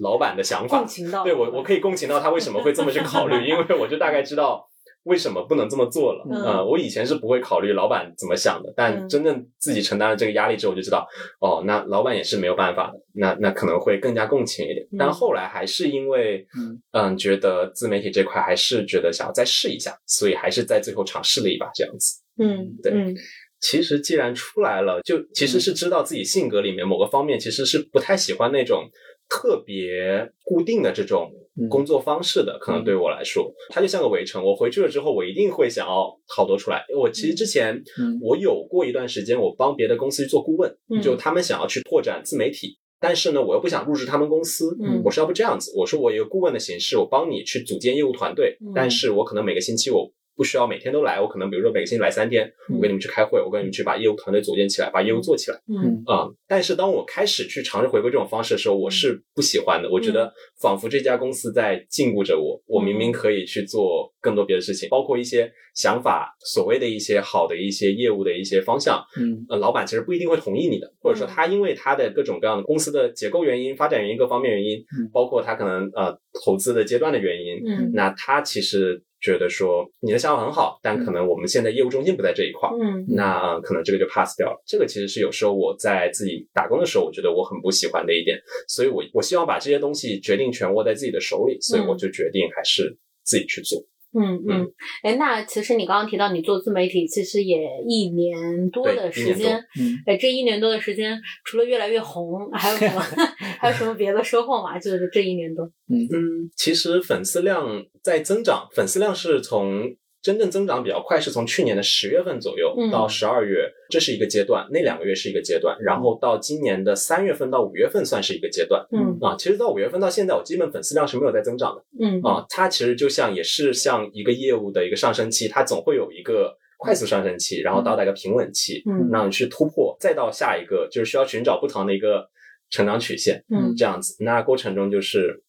[0.02, 4.69] 老板的想法，共情到，对我我可以共情到他为什么会这么去考虑， 因为我就大概知道。
[5.04, 6.26] 为什么不能这么做了？
[6.30, 11.08] 嗯，我以前是不会考虑老板怎么想的，但真正自己承担了这个压力之后，我就知道，
[11.40, 14.86] 哦，那老板也是没有办法的，那那可能会更加共情一点。
[14.98, 16.46] 但后来还是因为，
[16.92, 22.22] 嗯，觉得自媒体这块还是觉得想要再试一下，所以还是在最后尝试了一把这样子。
[22.38, 23.16] 嗯，对。
[23.62, 28.90] 其实既然出来了，就其实是知道自己性格里面某个方面其实是不太喜欢那种。
[29.30, 31.32] 特别固定的这种
[31.70, 34.44] 工作方式的，可能对我来说，它就像个围城。
[34.44, 36.84] 我回去了之后，我一定会想要逃脱出来。
[36.98, 37.82] 我其实之前，
[38.22, 44.76] 我有过一段时间，我帮别的公司去做顾问，就他们想要去拓展自媒体，但是呢，我又不想入职他们公司。
[45.04, 50.12] 我说要不这样子，我说我一个顾问的形式，我帮你去组建业务团队，但是我可能每个星期我。
[50.40, 55.58] 不需要每天都来，我可能比如说每个星期来三天，我跟你们去开会，我跟你们去把业务团队组建起来，把业务做起来。
[55.68, 59.90] 嗯啊，但是当我开始去尝试回归这种方式的时候，我是不喜欢的。
[59.90, 69.04] 我觉得仿佛这家公司在禁锢着我，我明明可以去做更多别的事情，包括一些想法，所谓的一些好的一些业务的一些方向。
[69.20, 79.04] 嗯，呃，老板其实不一定会同意你的，或者说他因为他的各种各样的公司的结构原因、发展原因各方面原因，包括他可能呃投资的阶段的原因，嗯，那他其实。
[79.22, 84.64] 觉得说你的想法很好，但可能我们现在业务中心不在这一块，嗯，那可能这个就 pass 掉了。
[84.66, 93.80] 这个其实是有时候我在自己打工的时候，我觉得我很不喜欢的一点，所以我我希望把这些东西决定权握在自己的手里，所以我就决定还是自己去做。
[94.14, 94.68] 嗯嗯，
[95.04, 103.02] 哎，那其实你刚刚提到你做自媒体，其实也一年多的时间，嗯，哎，这一年多的时间，除了越来越红，还有什么？
[103.60, 104.80] 还有什么别的收获吗？
[104.80, 109.96] 就是这一年多，嗯嗯，其实粉丝量在增长，粉丝量是从。
[110.22, 118.86] 真正增长比较快是从去年的十月份左右到十二月，这是一个阶段，那两个月是一个阶段，然后到今年的三月份到五月份算是一个阶段。
[118.92, 121.84] 嗯啊，其实到五月份到现在，我基本粉丝量是没有在增长的。
[122.02, 132.28] 嗯啊，它其实就像也是像一个业务的一个上升期，它总会有一个快速上升期，然后到达一个平稳期，嗯，让你去突破，再到下一个就是需要寻找不同的一个
[132.70, 133.42] 成长曲线。
[133.50, 135.42] 嗯，这样子，那过程中就是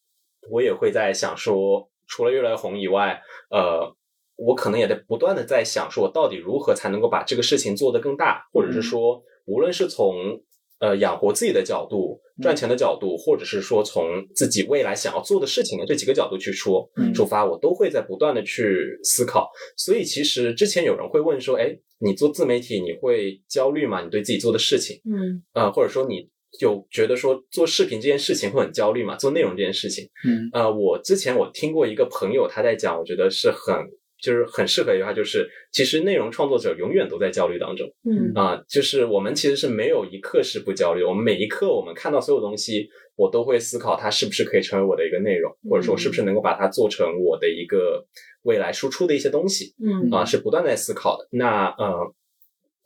[0.49, 3.93] 我也会在想说，除了越来越红以外，呃。
[4.43, 10.41] 我可能也在不断的在想，说我到底如何才能够把这个事情做得更大，或者是说，无论是从
[10.79, 19.47] 呃养活自己的角度、赚钱的角度，或者是说从自己未来想要做的事情的这几个角度去说出发，我都会在不断的去思考。
[19.77, 24.01] 所以其实之前有人会问说，哎，你做自媒体你会焦虑吗？
[24.01, 26.27] 你对自己做的事情，嗯，呃，或者说你
[26.59, 29.15] 就觉得说做视频这件事情会很焦虑吗？
[29.17, 33.75] 做内容这件事情，嗯，呃，我之前我听过一个朋友他在讲，我觉得是很。
[34.21, 37.87] 就是很适合一句话，就是其实内容创作者永远都在焦虑当中。
[38.05, 41.03] 嗯啊，就是我们其实是没有一刻是不焦虑。
[41.03, 48.05] 我们每一刻，我们看到所有东西，我都会思考它是不是可以成为我的一个内容，或者说是不是能够把它做成我的一个
[48.43, 49.73] 未来输出的一些东西。
[49.83, 51.27] 嗯啊，是不断在思考的。
[51.31, 52.13] 那呃，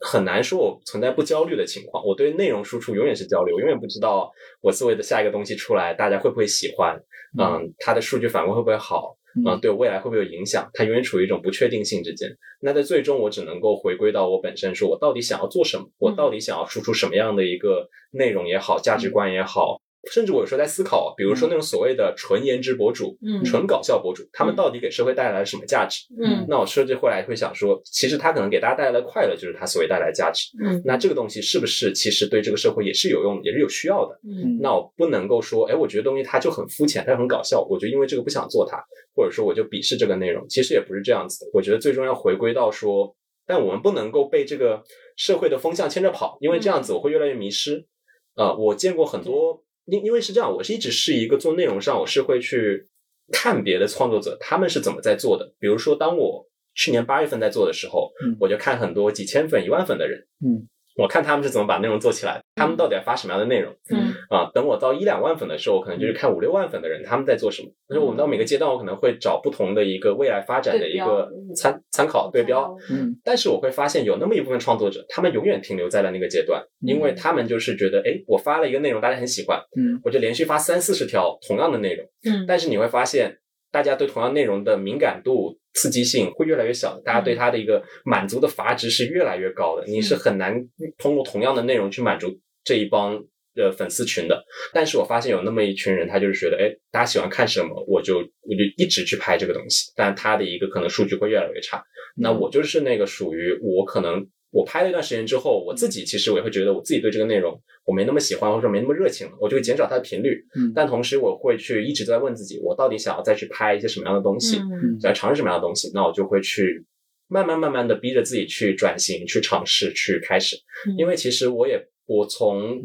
[0.00, 2.04] 很难说我存在不焦虑的情况。
[2.04, 4.30] 我对内容输出永远是焦虑，我永远不知道
[4.62, 6.98] 我思维的下一个东西出来，大家会不会喜欢？
[7.38, 9.15] 嗯，它的数据反馈会不会好？
[9.44, 10.68] 啊，对我未来会不会有影响？
[10.72, 12.28] 它永远处于一种不确定性之间。
[12.60, 15.84] 那在最终，我只能够回归到我本身，说我到底想要做什么？
[15.98, 19.80] 我到底想要输出什么样的一个内容也好，价值观也好。
[20.12, 26.04] 甚至我有时候在思考，比如说那种所谓的纯颜值博主、嗯纯搞笑博主，他们到底给社会带来了什么价值？
[26.20, 30.48] 嗯，那我设计回来会想说，其实他可能给大家带来的快乐，就是他所谓带来的价值。
[30.62, 34.18] 嗯，那这个东西是不是其实对这个社会也是有用，也是有需要的？
[34.24, 38.82] 嗯，那我不能够说，哎，我觉得东西它就很肤浅，它很搞笑，我就因为这个不想做它，
[39.14, 40.46] 或者说我就鄙视这个内容。
[40.48, 41.50] 其实也不是这样子的。
[41.52, 43.14] 我觉得最终要回归到说，
[43.46, 44.82] 但我们不能够被这个
[45.16, 47.86] 社会的风向牵着跑，因为这样子我会越来越迷失。
[48.34, 49.62] 啊，我见过很多。
[49.86, 52.88] 因因为是这样，我是一直是一个做内容上，我是会去
[53.32, 55.54] 看别的创作者他们是怎么在做的。
[55.58, 63.72] 比如说，当我去年八月份在做的时候，嗯，我就看很多几千粉、一万粉的人，嗯，我看他们是怎么把内容做起来，他们到底要发什么样的内容。
[63.90, 67.68] 嗯啊，等我到一两万粉的时候，我可能就是看五六万粉的人他们在做什么。
[67.88, 72.74] 就是我们到每个阶段，我可能会找不同的一个未来发展的一个参参考对标。
[72.90, 82.06] 嗯，但是我会发现有那么一部分创作者，他们永远停留在了那个阶段，因为他们就是觉得，哎，我发了一个内容，大家很喜欢，嗯，我就连续发三四十条同样的内容。
[82.24, 83.36] 嗯，但是你会发现，
[83.70, 90.54] 大家对同样内容的敏感度、刺激性会越来越小，大家对它的一个满足的阀值是越来越高的，你是很难
[90.98, 93.24] 通过同样的内容去满足这一帮。
[93.56, 101.82] 的粉丝群的，但是我发现有那么一群人，他就是觉得，哎，大家喜欢看什么，我就我就一直去拍这个东西，但他的一个可能数据会越来越差。
[102.18, 110.44] 那我就是那个属于我可能我拍了一段时间之后，我自己其实我也会觉得我自己对这个内容我没那么喜欢，或者说没那么热情了，我就会减少它的频率。
[110.56, 116.84] 嗯，但同时我会去一直在问自己，我到底想要再去拍一些什么样的东西，嗯想要尝试什么样的东西，那我就会去
[117.28, 120.56] 慢慢慢慢的逼着自己去转型、去尝试、去开始。
[120.96, 122.80] 因为其实我也我从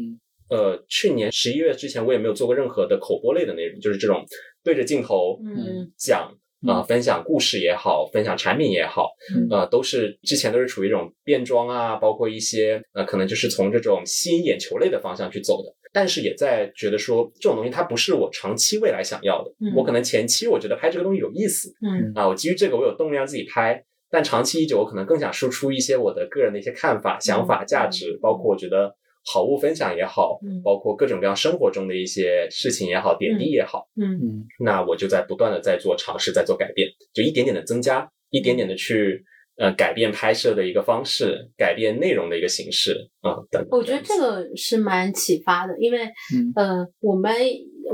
[0.50, 4.22] 呃，去年十一月之前，我也没有做过任何的口播类的内容，就是这种
[4.62, 6.30] 对着镜头嗯讲
[6.66, 15.74] 啊、分享故事也好，分享产品也好，嗯呃，都是之前都是处于一种变装啊，包括一些呃，可能就是从这种吸引眼球类的方向去走的。
[15.92, 19.50] 但是也在觉得说，这种东西它不是我长期未来想要的。
[19.60, 23.84] 嗯我可能前期我觉得拍这个东西有意思嗯啊，我基于这个我有动力让自己拍。
[24.10, 34.46] 但长期已久，我可能更想输出一些我的个人的一些看法、想法、价值，包括我觉得好物分享也好，嗯包括各种各样生活中的一些事情也好、点滴也好，嗯嗯。
[34.58, 39.24] 那我就在不断的在做尝试，在做改变，就一点点的增加，一点点的去
[39.56, 43.68] 呃改变拍摄的一个方式，改变内容的一个形式啊、等等。
[43.70, 46.52] 我觉得这个是蛮启发的，因为嗯。
[46.54, 47.34] 呃，我们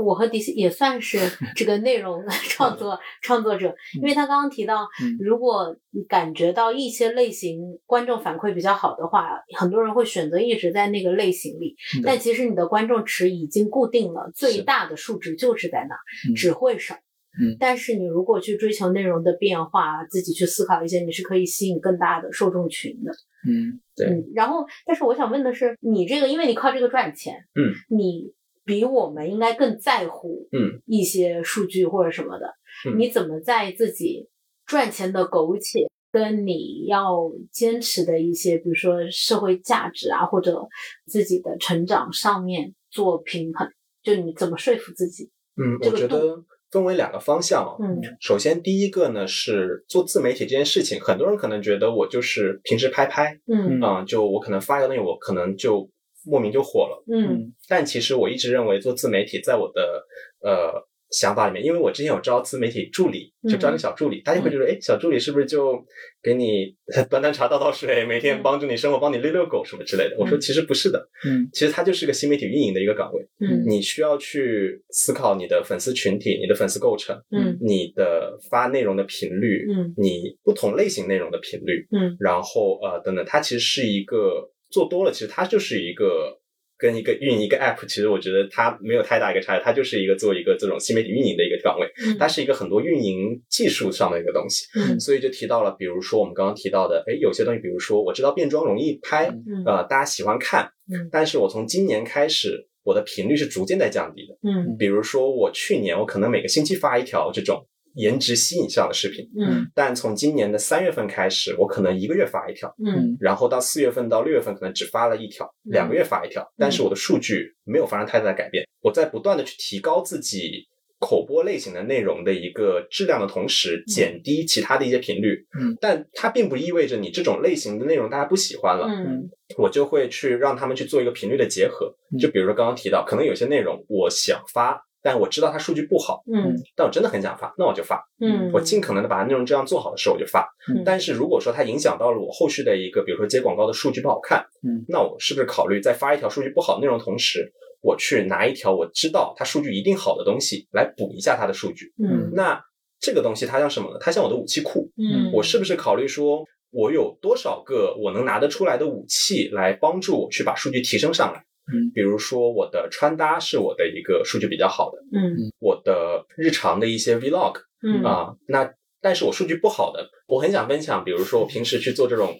[0.03, 1.17] 我和迪西也算是
[1.55, 5.75] 这个内容 创作创作者，因为他刚刚提到嗯，如果
[6.07, 16.95] 感觉到一些类型观众反馈比较好的话，很多人会选择一直在那个类型里，嗯但其实你的观众池已经固定了，最大的数值就是在那只会少。
[17.41, 23.11] 嗯但是你如果去追求内容的变化，自己去思考一些，你是可以吸引更大的受众群的。
[23.47, 28.33] 嗯对嗯，然后，但是我想问的是，你这个，因为你靠这个赚钱，嗯，你
[28.65, 32.47] 比我们应该更在乎，嗯，一些数据或者什么的，
[32.85, 34.27] 嗯你怎么在自己
[34.65, 40.67] 赚钱的苟且跟你要坚持的一些，比如说社会价值啊，或者
[41.05, 43.71] 自己的成长上面做平衡？
[44.03, 45.29] 就你怎么说服自己？
[45.55, 47.77] 嗯，这个我觉得分为两个方向哦。
[47.81, 48.01] 嗯。
[48.19, 53.81] 首先，第一个呢是做自媒体这件事情，很多人可能觉得我就是平时拍拍，嗯。
[53.81, 55.89] 啊、就我可能发一个东西，我可能就
[56.25, 57.03] 莫名就火了。
[57.11, 57.53] 嗯。
[57.67, 60.05] 但其实我一直认为做自媒体，在我的
[60.41, 65.83] 呃想法里面，因为我之前有招自媒体助理，就招一个小助理，大家会觉得，哎，小助理是不是就
[66.21, 66.75] 给你
[67.09, 70.15] 端端茶倒倒水，每天帮助你生活，帮你遛遛狗什么之类的？
[70.19, 71.49] 我说其实不是的，嗯。
[71.53, 73.63] 其实它就是个新媒体运营的一个岗位，嗯。
[73.67, 77.57] 你需要去思考你的粉丝群体、你的粉丝构成、嗯。
[77.61, 79.93] 你的发内容的频率、嗯。
[79.97, 82.15] 你不同类型内容的频率，嗯。
[82.19, 86.38] 然后呃等等，它其实是一个做多了，其实它就是一个
[86.79, 92.17] 跟一个运营一个 app，其实我觉得它没有太大一个差异，它就是一个做一个这种新媒体运营的一个岗位，嗯。
[92.17, 94.97] 它是一个很多运营技术上的一个东西，嗯。
[94.97, 99.61] 所以就提到了，比如说我们刚刚提到的，哎，有些东西，比如说我知道变装容易拍，嗯。
[99.65, 101.09] 呃，大家喜欢看，嗯。
[101.11, 104.37] 但是我从今年开始，我的频率是逐渐在降低的。
[104.49, 104.77] 嗯。
[104.77, 107.67] 比如说我去年我可能每个星期发一条这种
[107.99, 109.69] 颜值吸引项的视频，嗯。
[109.75, 113.17] 但从今年的三月份开始，我可能一个月发一条，嗯。
[113.19, 115.71] 然后到四月份到六月份可能只发了一条，嗯。
[115.71, 118.63] 两个月发一条，但是我的数据没有发生太大的改变。
[118.81, 120.67] 我在不断的去提高自己
[120.99, 125.45] 口播类型的内容的一个质量的同时，减低其他的一些频率。
[125.59, 128.87] 嗯，但它并不意味着你这种类型的内容大家不喜欢了。
[128.87, 129.29] 嗯。
[129.57, 131.93] 我就会去让他们去做一个频率的结合。
[132.13, 132.19] 嗯。
[132.19, 138.03] 就比如说刚刚提到，可能有些内容我想发，但我知道它数据不好，嗯但我真的很想发，那我就发。
[138.19, 140.47] 嗯，我尽可能的把内容这样做好的时候我就发。
[140.67, 151.93] 嗯但是如果说它影响到了我后续的一个，比如说接广告的数据不好看，嗯，那我是不是考虑在发一条数据不好的内容同时，我去拿一条我知道它数据一定好的东西来补一下它的数据？
[152.03, 152.61] 嗯那
[152.99, 153.97] 这个东西它像什么呢？
[154.01, 161.41] 它像我的武器库，嗯，我是不是考虑说，我有多少个我能拿得出来的武器来帮助我去把数据提升上来？
[161.71, 165.37] 嗯，比如说我的穿搭是我的一个数据比较好的，嗯。
[165.59, 168.03] 我的日常的一些 vlog 嗯。
[168.03, 172.35] 啊、那但是我数据不好的，我很想分享，比如说我平时去做这种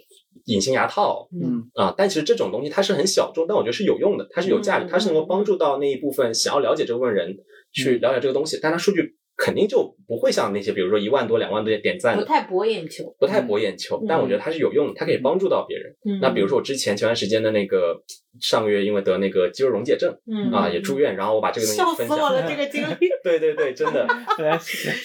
[0.45, 1.69] 隐形牙套嗯。
[1.73, 7.35] 啊、但其实这种东西它是很小众，但我觉得是有用的，它是有价值，嗯它是能够帮助到那一部分想要了解这部分人
[7.71, 14.03] 去了解这个东西，但它数据肯定就不会像那些，比如说一万多、两万多点赞的，不太博眼球，不太博眼球。
[14.05, 16.19] 但我觉得它是有用的，它可以帮助到别人。
[16.21, 17.95] 那比如说我之前前段时间的那个
[18.41, 20.13] 上个月，因为得那个肌肉溶解症，
[20.51, 23.07] 啊，也住院，然后我把这个东西笑死我了，这个经历。
[23.23, 24.05] 对对对，真的，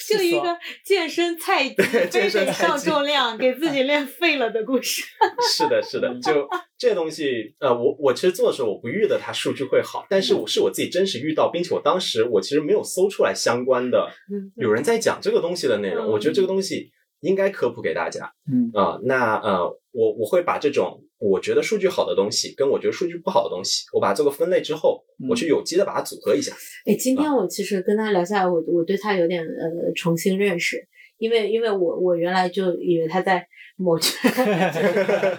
[0.08, 5.04] 就一个健身菜鸡，非得上重量，给自己练废了的故事。
[5.56, 14.10] 是的，是的，就这东西，呃，我我其实做的时候，我不预的它数据会好，但是我是我自己真实遇到，并且我当时我其实没有搜出来相关的。
[14.56, 18.28] 有人在讲这个东西的内容，我觉得这个东西应该科普给大家。
[18.50, 26.52] 嗯啊，那呃，我我会把这种我觉得数据好的东西，跟我觉得数据不好的东西，我把它做个分类之后，我去有机的把它组合一下。
[26.87, 30.84] 哎，今天我其实跟他聊下来，我我对他有点呃重新认识，
[31.18, 33.46] 因为因为我我原来就以为他在。
[33.76, 33.98] 某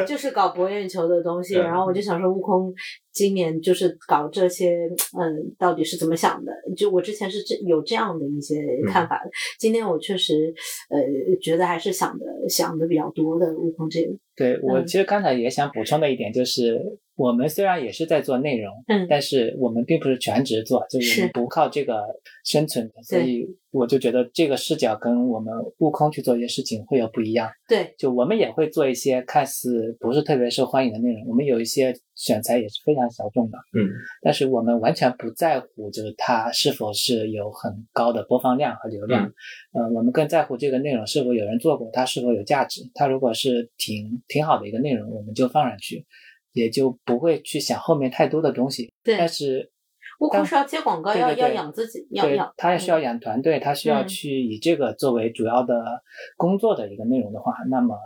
[0.07, 2.73] 就是搞博眼球的东西，然后我就想说，悟空
[3.11, 6.51] 今年就是搞这些，嗯，到底是怎么想的？
[6.75, 8.55] 就我之前是这有这样的一些
[8.87, 10.53] 看法的，今天我确实
[10.89, 10.99] 呃
[11.41, 13.45] 觉得还是想的想的比较多的。
[13.55, 16.99] 悟空这个，对我其实刚才也想补充的一点就是。
[17.17, 22.03] 我们虽然也是在做内容，嗯，但是我们并不是全职做，就是我们不靠这个
[22.43, 27.49] 生存的，所以我就觉得这个视角跟我们悟空去做一些事情会有不一样。
[27.69, 33.87] 对，就我们也会做一些看似不是特别受欢迎的内容，我们有一些选材也是非常小众的，嗯，
[34.21, 39.31] 但是我们完全不在乎就是它是否是有很高的播放量和流量，
[39.73, 46.05] 嗯，我们更在乎这个内容是否有人做过，它是否有价值，它如果是挺挺好的一个内容，我们就放上去。
[46.53, 48.89] 也就不会去想后面太多的东西。
[49.03, 49.69] 对，但是
[50.19, 52.53] 悟空是要接广告，要要养自己，要养。
[52.57, 56.01] 他也需要养团队，他需要去以这个作为主要的
[56.37, 57.97] 工作的一个内容的话，那么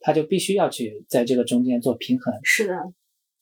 [0.00, 2.34] 他就必须要去在这个中间做平衡。
[2.42, 2.74] 是的。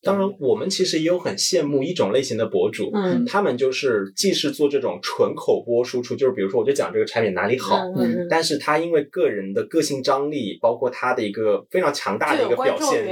[0.07, 13.11] 当然，我们其实也有很羡慕一种类型的博主，嗯，他们就是既是做这种纯口播输出，就是比如说我就讲这个产品哪里好，嗯，但是他因为个人的个性张力，包括他的一个非常强大的一个表现力，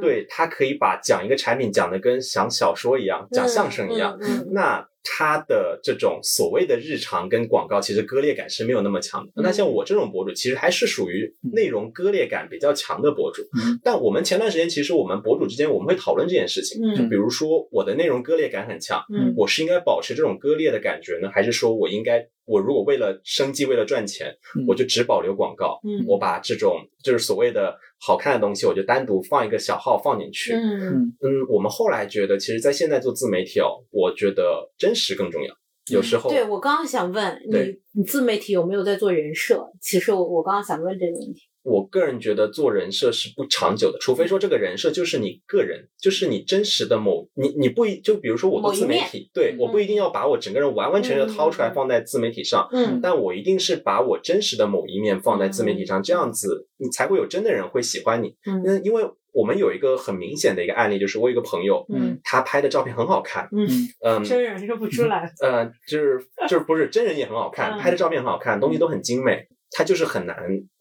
[0.00, 4.18] 对他可以把讲一个产品讲的跟讲小说一样，讲相声一样，
[4.52, 4.86] 那。
[5.04, 9.32] 他的这种所谓的日常跟广告，其实割裂感是没有那么强的。
[9.36, 13.42] 那像我这种博主，其实还是属于内容割裂感比较强的博主。
[13.82, 19.02] 但我们前段时间，其实我们博主之间我们会讨论这件事情，就比如说我的内容割裂感很强，
[19.36, 22.28] 我是应该保持这种割裂的感觉呢，还是说我应该？
[22.44, 25.80] 我如果为了生计，为了赚钱，我就只保留广告。
[25.84, 30.54] 嗯，我把这种就是所谓的好看的东西，我就单独放一个小号放进去。
[30.54, 35.54] 嗯嗯，我们后来觉得，其实，在现在做自媒体哦，我觉得真实更重要。
[35.90, 37.58] 有时候，对我刚刚想问你，
[37.92, 39.64] 你自媒体有没有在做人设？
[39.80, 41.42] 其实我我刚刚想问这个问题。
[41.62, 63.66] 我个人觉得做人设是不长久的，除非说这个人设就是你个人，就是你真实的某你你不一就比如说我做自媒体，对，我不一定要把我整个人完完全全掏出来放在自媒体上，嗯，但我一定是把我真实的某一面放在自媒体上，这样子你才会有真的人会喜欢你，嗯，因为我们有一个很明显的一个案例，就是我有一个朋友，嗯，他拍的照片很好看，嗯
[64.04, 70.36] 嗯，真人认不出来，呃，就是就是不是真人也很好看，拍的照片很好看，东西都很精美，他就是很难。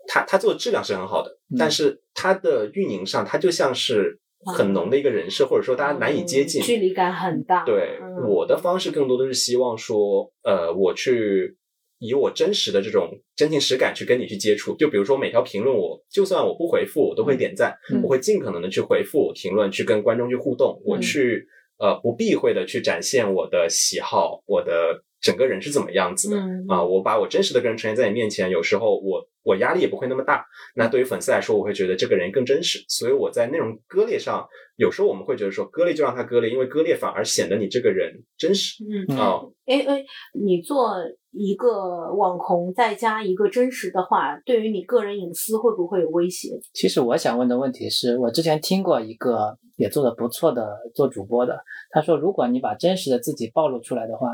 [0.07, 4.19] 他他做的质量是很好的，但是他的运营上，他就像是
[4.55, 7.63] 很浓的一个人设，或者说大家难以接近，距离感很大。
[7.63, 11.55] 对，我的方式更多的是希望说，呃，我去
[11.99, 14.75] 以我真实的这种真情实感去跟你去接触。
[14.75, 21.45] 就比如说每条评论，我就算我不回复，我都会点赞，我会尽可能的去回复评论，去跟观众去互动，我去
[21.77, 25.03] 呃不避讳的去展现我的喜好，我的。
[25.21, 26.84] 整个人是怎么样子的啊？
[26.84, 30.45] 我把我真实的个人呈现在你面前，有时候我我压力也不会那么大。
[30.75, 32.84] 那对于粉丝来说，我会觉得这个人更真实。
[32.88, 38.84] 所以我在内容割裂上，有时候我们会觉得说割裂就让它割裂，因为割裂反而显得你这个人真实。
[38.84, 40.03] 嗯啊，哎哎，
[40.34, 40.95] 你做
[41.32, 46.60] 一个网红再加一个真实的话，对于你个人隐私会不会有威胁？
[46.74, 51.58] 其实我想问的问题是我之前听过一个也做的不错的做主播的，
[51.89, 54.28] 他说如果你把真实的自己暴露出来的话。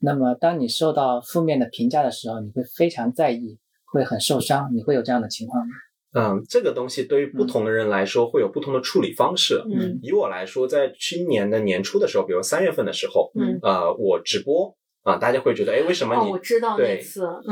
[0.00, 4.70] 那么，当你受到负面的评价的时候，你会非常在意，会很受伤。
[4.72, 5.72] 你会有这样的情况吗？
[6.14, 9.60] 嗯，这个东西对于不同的人来说会有不同的处理方式。
[9.68, 14.72] 嗯，以我来说，在今年的年初的时候，比如三月份的时候，嗯，呃，我直播
[15.08, 17.00] 啊，大家会觉得，哎，为什么你我知道对，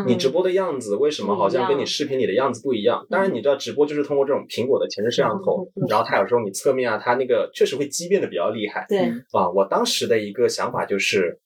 [0.06, 3.06] 你直播的样子为什么好像跟你视频里的样子不一样？
[3.08, 8.84] 当然，你知道直播就是通过这种苹果的前置摄像头，然后它有时候你侧面啊，它那个确实会畸变的比较厉害。
[8.88, 11.40] 对啊，我当时的一个想法就是。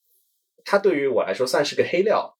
[0.63, 2.37] 它对于我来说算是个黑料，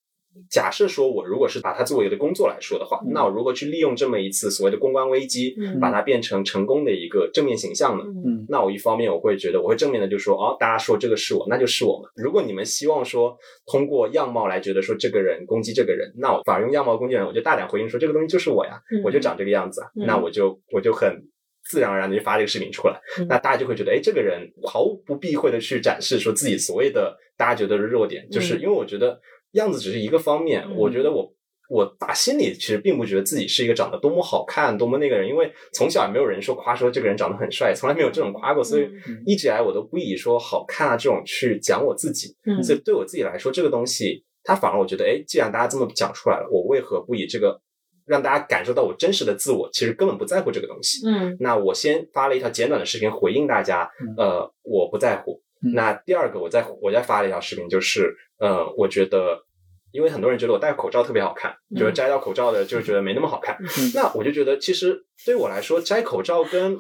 [0.50, 8.04] 假设说我如果是把它作为一个工作来说的话，那我如何去利用这么一次所谓的公关危机，把它变成成功的一个正面形象呢？
[8.26, 12.10] 嗯，那我一方面我会觉得我会正面的就说哦，大家说这个是我，那就是我嘛。
[12.16, 13.38] 如果你们希望说
[13.72, 21.22] 通过样貌来觉得说这个人攻击这个人，那我反而用样貌攻击人，我就大胆回应说这个东西就是我呀，我就长这个样子啊，那我就我就很。
[21.70, 29.20] 自然而然的就发这个视频出来，那大家就会觉得，哎，这个人毫不避讳的去展示说自己所谓的大家觉得的弱点，就是因为我觉得
[29.54, 31.28] 样子只是一个方面，我觉得我
[31.70, 38.88] 我打心里其实并不觉得自己是一个长得多么好看、多么那个人，因为从小也没有人说夸说这个人长得很帅，从来没有这种夸过，所以
[39.26, 47.60] 一直以来我都不以说好看啊这种去讲我自己，所以对我自己来说，这个东西它反而我觉得，哎，既然大家这么讲出来了，我为何不以这个。
[48.08, 51.08] 让大家感受到我真实的自我，其实根本不在乎这个东西。
[51.08, 55.40] 嗯，那我先发了一条简短的视频回应大家，呃，我不在乎。
[55.74, 59.46] 那第二个，我再我再发了一条视频，就是呃，我觉得，
[59.92, 63.58] 因为很多人觉得我戴口罩特别好看，觉得摘掉口罩的就是觉得没那么好看。
[63.94, 66.78] 那我就觉得，其实对我来说，摘口罩跟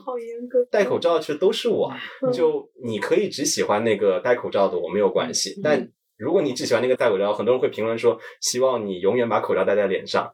[0.69, 1.93] 戴口罩其实都是我。
[2.33, 5.91] 就你可以只喜欢那个戴口罩的，我没有关系，但。
[6.21, 10.31] 如果你只喜欢那个戴口罩，很多人会评论说，希望你永远把口罩戴在脸上。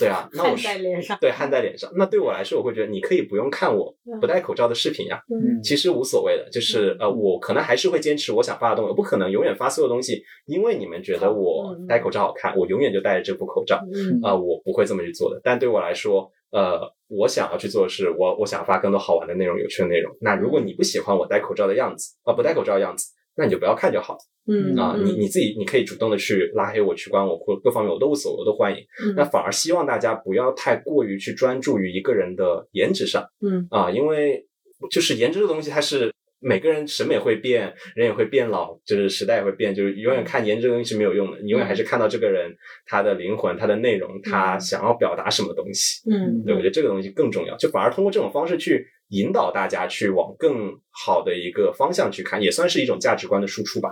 [0.00, 1.88] 对啊，那我是在脸上，对，焊在脸上。
[1.96, 5.22] 那对我来说，我会觉得你可以不用看我不戴口罩的视频呀，
[5.62, 6.48] 其实无所谓的。
[6.50, 13.76] 就是呃，我可能还是会坚持我想发的东西，我不可能永远发所有东西，因为你们觉得我戴口罩好看，我永远就戴着这副口罩。
[14.22, 15.40] 啊，我不会这么去做的。
[15.44, 20.12] 但对我来说，呃，我想要去做的是，我我想发更多好玩的内容、有趣的内容。
[20.20, 23.06] 那如果你不喜欢我戴口罩的样子，啊，不戴口罩的样子。
[23.38, 24.18] 那你就不要看就好，
[24.48, 28.84] 嗯啊，你你自己你可以主动的去拉黑我、取关我或各方面我都无所谓，我都欢迎。
[29.14, 34.44] 那反而希望大家不要太过于去专注于一个人的颜值上，嗯啊，因为
[34.90, 42.52] 就是颜值这个东西，它是每个人审美会变，人也会变老，就是时代也会变，就是永远看颜值这个东西是没有用的，你永远还是看到这个人
[42.86, 48.84] 他的灵魂、他的内容、他想要表达什么东西，嗯，对，我觉得这个东西更重要，就反而通过这种方式去。
[49.08, 53.90] 引导大家去往更好的一个方向去看，也算是一种价值观的输出吧。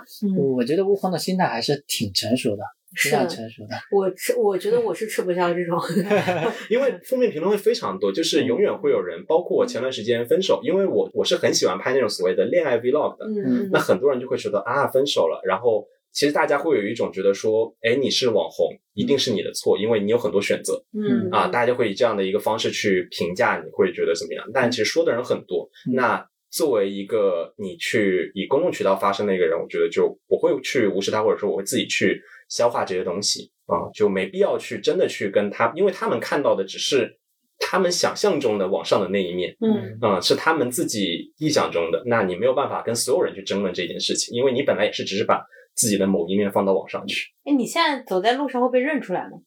[0.56, 2.62] 我觉得悟空的心态还是挺成熟的，
[3.02, 3.76] 非常成熟的。
[3.90, 5.78] 我吃，我觉得我是吃不消这种
[6.68, 15.86] 因为负面评论会非常多，就是永远会有人，包括我前段时间分手，因为我我是很喜欢拍那种所谓的恋爱 vlog 的，嗯，那很多人就会觉得啊，分手了，然后。
[16.16, 24.42] 其实大家会有一种觉得说，哎，你是网红，一定是你的错，因为你有很多选择，嗯啊，大家会以这样的一个方式去评价，你会觉得怎么样？
[24.54, 25.68] 但其实说的人很多。
[25.92, 37.14] 那作为一个你去以公共渠道发声的一个人，我觉得就我会去无视他，或者说我会自己去消化这些东西啊，就没必要去真的去跟他，因为他们看到的只是
[37.58, 42.02] 他们想象中的网上的那一面，嗯啊，是他们自己臆想中的。
[42.06, 45.46] 那你没有办法跟所有人去争论这件事情，因为你本来也是只是把。
[45.76, 47.30] 自己的某一面放到网上去。
[47.44, 49.38] 哎，你现在走在路上会被认出来吗？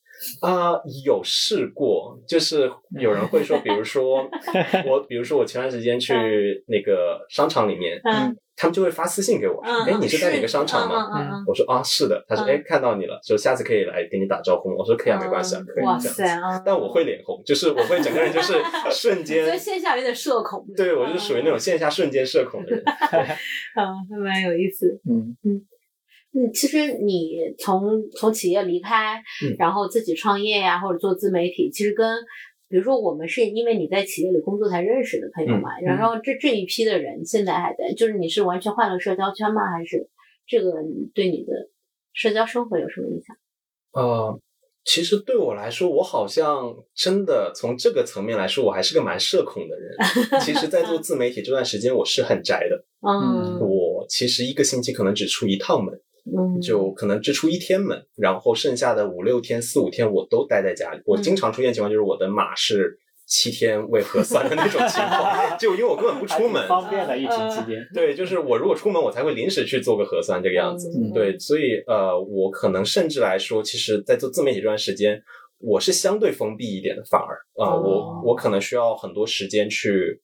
[0.42, 0.74] 啊，
[1.06, 2.70] 有试过，就是
[3.00, 4.18] 有人会说，比如说
[4.86, 11.08] 我，比如说我前段时间去那个商场里面，嗯，他们就会发私信给我，哎，你是在哪个商场吗？
[11.16, 12.22] 嗯我说啊，是的。
[12.28, 14.70] 他说，哎，看到你了，说下次可以来给你打招呼。
[14.76, 16.62] 我说可以啊，没关系啊，可以这样子。
[16.66, 18.56] 但我会脸红，就是我会整个人就是
[18.92, 20.66] 瞬间，所以线下有点社恐。
[20.76, 22.84] 对，我就是属于那种线下瞬间社恐的人。
[23.80, 25.00] 嗯，还蛮有意思。
[25.10, 25.66] 嗯嗯。
[26.40, 29.22] 嗯，其实你从从企业离开，
[29.58, 32.18] 然后自己创业呀，或者做自媒体，其实跟
[32.70, 39.70] 比如说我们是因为你在企业里工作才认识的朋友嘛，然后这这一批的人现在还在，就是你是完全换了社交圈吗？
[39.72, 40.08] 还是
[40.48, 40.72] 这个
[41.14, 41.70] 对你的
[42.14, 43.36] 社交生活有什么影响？
[43.92, 44.40] 呃，
[44.86, 49.98] 其实对我来说，我好像真的从这个层面来说，我还是个蛮社恐的人。
[50.42, 52.86] 其实，在做自媒体这段时间，我是很宅的。
[53.02, 56.00] 嗯，我其实一个星期可能只出一趟门。
[56.26, 61.02] 嗯，就可能只出一天门，然后剩下的五六天、四五天我都待在家里。
[61.06, 67.86] 我经常出现情况就是我的码是七天未核酸的那种情况， 就因为我根本不出门，方便了疫情期间。
[67.94, 70.90] 对，就是我如果出门，我才会临时去做个核酸这个样子。
[71.14, 75.22] 对，所以呃，我可能甚至来说，其实，在做自媒体这段时间，
[75.60, 80.22] 我是相对封闭一点的，反而啊，我我可能需要很多时间去。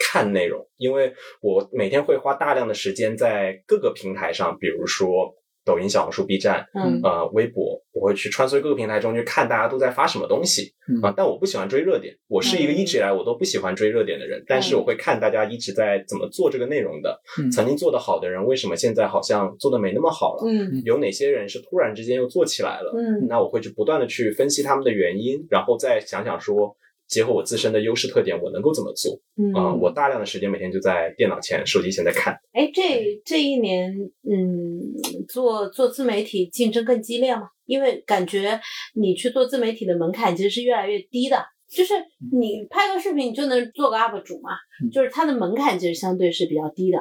[0.00, 5.32] 看内容，因为我每天会花大量的时间在各个平台上，比如说
[5.62, 10.72] 抖音、小红书、B 站，嗯，呃，微博，我会去穿梭各个平台中去看大家都在发什么东西
[11.02, 11.12] 啊。
[11.14, 14.42] 但我不喜欢追热点，我是一个一直以来我都不喜欢追热点的人。
[14.48, 17.20] 但是我会看大家一直在怎么做这个内容的，
[17.52, 20.44] 曾经做得好的人为什么现在好像做的没那么好了？
[20.46, 22.94] 嗯，有哪些人是突然之间又做起来了？
[22.96, 26.74] 嗯，那我会去不断的去分析他们的原因，然后再想想说。
[27.10, 29.20] 结合我自身的优势特点，我能够怎么做？
[29.36, 32.32] 嗯，我大量的时间每天就在电脑前、手机前在看。
[32.52, 33.92] 哎，这这一年，
[34.22, 37.48] 嗯，做做自媒体竞争更激烈吗？
[37.66, 38.60] 因为感觉
[38.94, 41.94] 你去做自媒体的门槛其实是越来越低的，就是
[42.32, 44.50] 你拍个视频你就能做个 UP 主嘛，
[44.92, 46.98] 就是它的门槛其实相对是比较低的。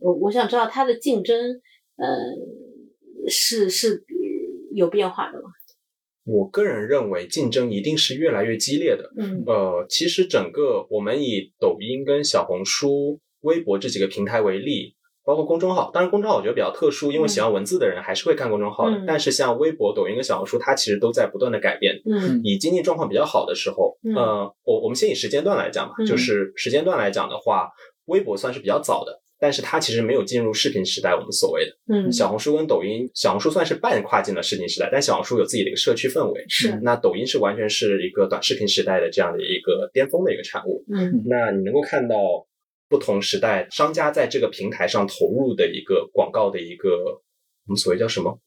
[0.00, 1.36] 我我想知道它的竞争，
[1.96, 2.06] 呃，
[3.28, 4.04] 是是
[4.74, 5.41] 有变化的吗？
[6.24, 9.10] 我个人认为竞争一定是越来越激烈的。
[9.16, 14.94] 嗯，呃，其实整个我们以抖音跟小红书、微博这几个平台为例。
[15.24, 19.04] 包括公众号，当然公众号我觉得比较特殊，因为喜欢文字的人还是会看公众号的。
[19.06, 21.94] 但是像微博、抖音跟小红书，它其实都在不断的改变。
[22.04, 27.70] 嗯，以经济状况比较好的时候，呃，我我们先以时间段来讲吧，就是时间段来讲的话，
[28.06, 31.76] 微博算是比较早的，但是它其实没有进入视频时代，我们所谓的。
[31.88, 36.44] 嗯，小红书跟抖音，小红书算是半跨进了视频时代，但小红书有自己的一个社区氛围。
[36.48, 40.84] 是，那抖音是完全是一个短视频时代的这样的一个巅峰的一个产物。
[40.88, 42.16] 嗯，那你能够看到。
[42.88, 46.90] 不同时代，商家在这个平台上投入的一个广告的一个，
[47.66, 48.38] 我们所谓叫什么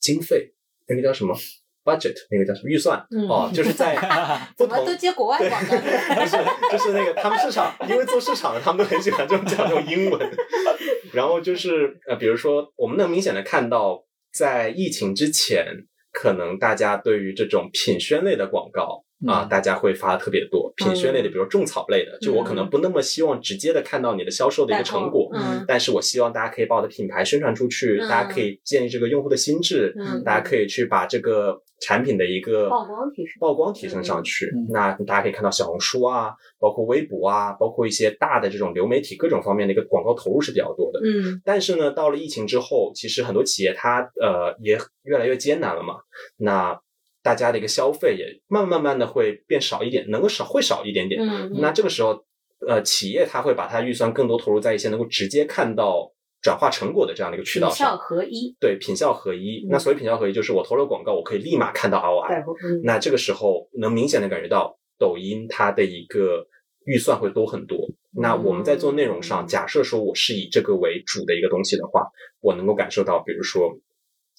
[0.00, 0.54] 经费？
[0.88, 1.36] 那个叫什么
[1.84, 2.14] budget？
[2.30, 2.98] 那个叫什么预算？
[3.28, 3.96] 哦，就是在
[4.56, 5.76] 不同都接国外广告，
[6.16, 6.36] 就是
[6.72, 10.30] 就是那个他们市场，因为做市场的他们都很喜欢这种讲这种英文。
[11.12, 15.66] 然后就是呃，比如说我们能明显的看到，在疫情之前，
[16.12, 19.04] 可能大家对于这种品宣类的广告。
[19.28, 34.50] 啊，大家会发的特别多，品宣类的，比如种草类的，就我可能不那么希望直接的看到你的销售的一个成果，嗯，但是我希望大家可以把我的品牌宣传出去，大家可以建立这个用户的心智，嗯，大家可以去把这个产品的一个曝光提升，曝光提升上去。
[34.68, 45.96] 那大家可以看到小红书啊，包括微博啊，包括一些大的这种流媒体各种方面的一个广告投入是比较多的，嗯，但是呢，到了疫情之后，其实很多企业它呃也越来越艰难了嘛，
[46.36, 46.80] 那。
[47.22, 51.20] 大家的一个消费也慢慢慢的会变少一点，能够少会少一点点。
[51.20, 52.24] 嗯，那这个时候，
[52.66, 56.10] 呃，企业它会把它预算更多投入在一些能够直接看到
[56.42, 57.76] 转化成果的这样的一个渠道上。
[57.76, 58.56] 品效合一。
[58.60, 59.66] 对，品效合一。
[59.68, 62.44] 那所谓品效合一，就是我投了广告，我可以立马看到 ROI。
[62.82, 66.46] 那这个时候能明显的感觉到抖音它的一个
[66.84, 67.78] 预算会多很多。
[68.12, 72.06] 那我们在做内容上，假设说我是以这个为主的一个东西的话，
[72.40, 73.78] 我能够感受到，比如说。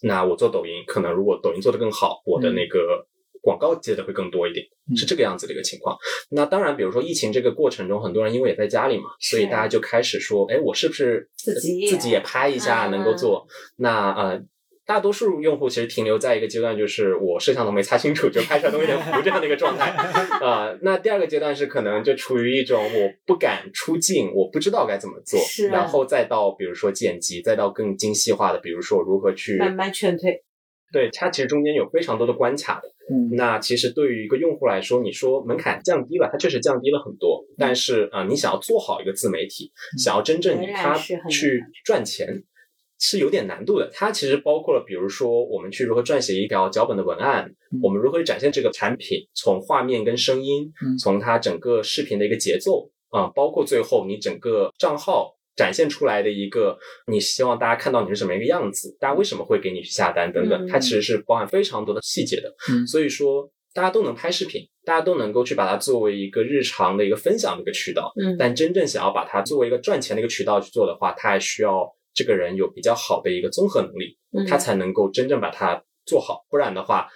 [0.03, 3.05] 那我做抖音，可能如果抖音做得更好，我的那个
[3.41, 4.65] 广告接的会更多一点，
[4.95, 5.97] 是这个样子的一个情况。
[6.29, 13.45] 那当然，比如说疫情这个过程中，很多人因为也在家里嘛，所以大家就开始说，哎，我是不是自己自己也拍一下，能够做？
[13.77, 14.41] 那呃。
[14.83, 20.75] 大多数用户其实停留在一个阶段，就是我摄像头没擦清楚，就拍出来东西有点糊这样的一个状态啊。
[20.81, 25.39] 那第二个阶段是可能就处于一种我不敢出镜，我不知道该怎么做，
[25.69, 30.43] 然后再到比如说剪辑，再到更精细化的，比如说如何去慢慢劝退。
[30.91, 32.89] 对，它其实中间有非常多的关卡的。
[33.09, 37.45] 嗯，那其实对于一个用户来说，你说门槛降低了，它确实降低了很多。
[37.57, 40.97] 但是啊，你想要做好一个自媒体，想要真正以它
[41.29, 42.43] 去赚钱。
[43.03, 56.77] 是有点难度的，它其实包括了，比如说我们去如何撰写一条脚本的文案，我们如何展现这个产品，从画面跟声音，从它整个视频的一个节奏啊，包括最后你整个账号展现出来的一个，
[57.07, 62.53] 你希望大家看到你是什么一个样子，大家为什么会给你去下单等等，它其实是包含非常多的细节的。
[62.85, 71.89] 所以说大家都能拍视频，大家都能够去把它作为一个日常的一个分享的一个渠道，但真正想要把它作为一个赚钱的一个渠道去做的话，它还需要。
[72.13, 76.45] 这个人有比较好的一个综合能力，他才能够真正把它做好。
[76.49, 77.07] 不然的话，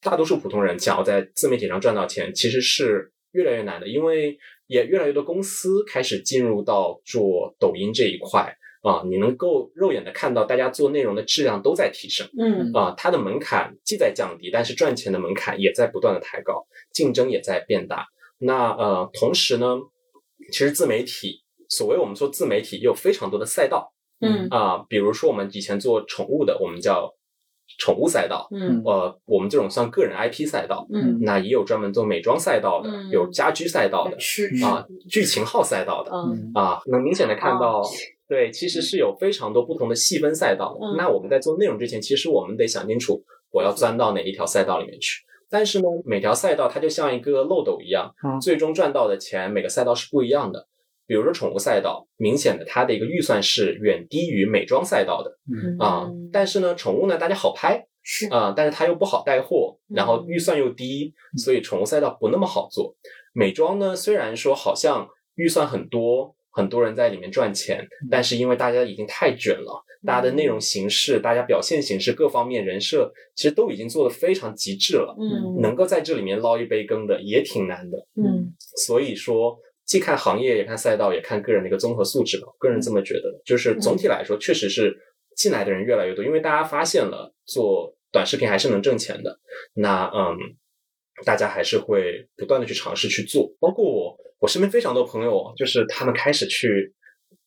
[0.00, 3.86] 大多数普通人想要在自媒体上赚到钱，其实是越来越难的。
[3.86, 4.38] 因为
[4.68, 12.28] 也越来越多公司开始进入到做抖音这一块啊，你能够肉眼的看到，大家做内容的质量都在提升。
[12.38, 18.06] 嗯啊，它的门槛既在降低，但是赚钱的门槛也在不断的抬高，竞争也在变大。
[18.38, 19.78] 那呃，同时呢，
[20.52, 23.92] 其实自媒体，所谓我们说自媒体，也有非常多的赛道。
[24.20, 27.12] 嗯啊，比如说我们以前做宠物的，我们叫
[27.78, 28.46] 宠物赛道。
[28.50, 30.86] 嗯，呃，我们这种算个人 IP 赛道。
[30.92, 36.10] 嗯，那也有专门做美妆赛道的，有家居赛道的，是啊，剧情号赛道的。
[36.12, 37.80] 嗯啊，能明显的看到，
[38.28, 40.76] 对，其实是有非常多不同的细分赛道。
[40.98, 45.22] 那我们在做内容之前，其实我们得想清楚，我要钻到哪一条赛道里面去。
[45.50, 48.12] 但是呢，每条赛道它就像一个漏斗一样，
[48.42, 50.66] 最终赚到的钱，每个赛道是不一样的。
[51.08, 55.38] 比如说宠物赛道，明显的它的一个预算是远低于美妆赛道的，
[55.82, 58.28] 啊，但是呢，宠物呢大家好拍，是。
[58.28, 62.94] 啊，但是它又不好带货，然后预算又低，所以宠物赛道不那么好做。
[63.32, 78.52] 美妆呢虽然说好像预算很多，很多人在里面赚钱，但是因为大家已经太卷了，大家的内容形式、大家表现形式各方面人设其实都已经做的非常极致了，嗯，能够在这里面捞一杯羹的也挺难的，嗯，
[78.84, 79.58] 所以说。
[79.88, 82.46] 既看行业，也看赛道，也看个人的一个综合素质吧。
[82.58, 84.94] 个人这么觉得，就是总体来说，确实是
[85.34, 89.40] 进来的人越来越多，因为大家发现了做短视频还是能挣钱的。
[89.72, 90.36] 那嗯，
[91.24, 93.50] 大家还是会不断的去尝试去做。
[93.58, 96.94] 包括我，我身边非常多朋友，就是他们开始去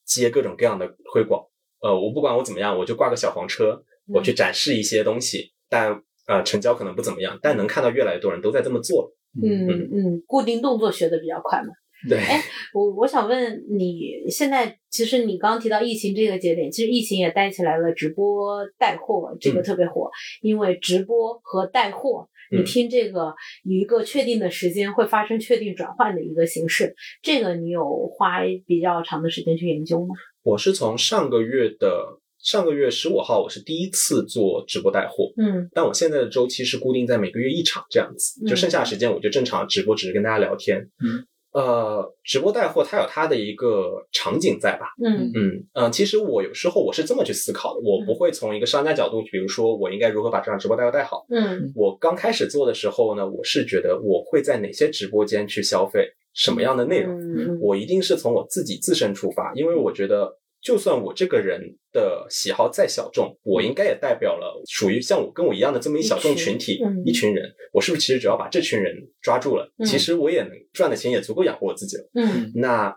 [0.04, 1.46] 接各种各样的推广。
[1.82, 9.14] 呃，我不管我怎么样，我就挂个小黄车，我去展示一些东西，但呃，成交可能不怎么样，但能看到越来越多人都在这么做。
[9.40, 11.70] 嗯嗯，固定动作学的比较快嘛。
[12.10, 12.42] 对，哎，
[12.74, 20.10] 我我想问你，现在其实你刚刚提到疫情这个节点，其实疫情也带起来了直播带货，这个特别火。
[20.42, 23.34] 因为直播和带货，你听这个
[23.64, 30.16] 有一个确定的时间会发生确定转换的一个形式，这个你有花比较长的时间去研究吗？
[30.44, 41.24] 我是从上个月的上个月十五号，我是第一次做直播带货，嗯，但我现在的周期是固定在每个月一场这样子，就剩下的时间我就正常直播，只是跟大家聊天，嗯。
[41.54, 44.88] 呃，直播带货它有它的一个场景在吧？
[45.04, 51.26] 嗯嗯嗯，其实我有时候我是这么去思考的，我不会从一个商家角度，比如说我应该如何把这场直播带货带好。
[51.30, 60.38] 嗯，我刚开始做的时候呢，我是觉得我会在哪些直播间去消费什么样的内容，我一定是从我自己自身出发，因为我觉得。
[60.62, 61.60] 就算我这个人
[61.92, 67.52] 的喜好再小众，我应该也代表了属于像我跟我一样的这么一小众群体，一群人。
[67.74, 72.04] 我是不是其实只要把这群人抓住了，其实我也能赚的钱也足够养活我自己了。
[72.14, 72.94] 嗯，那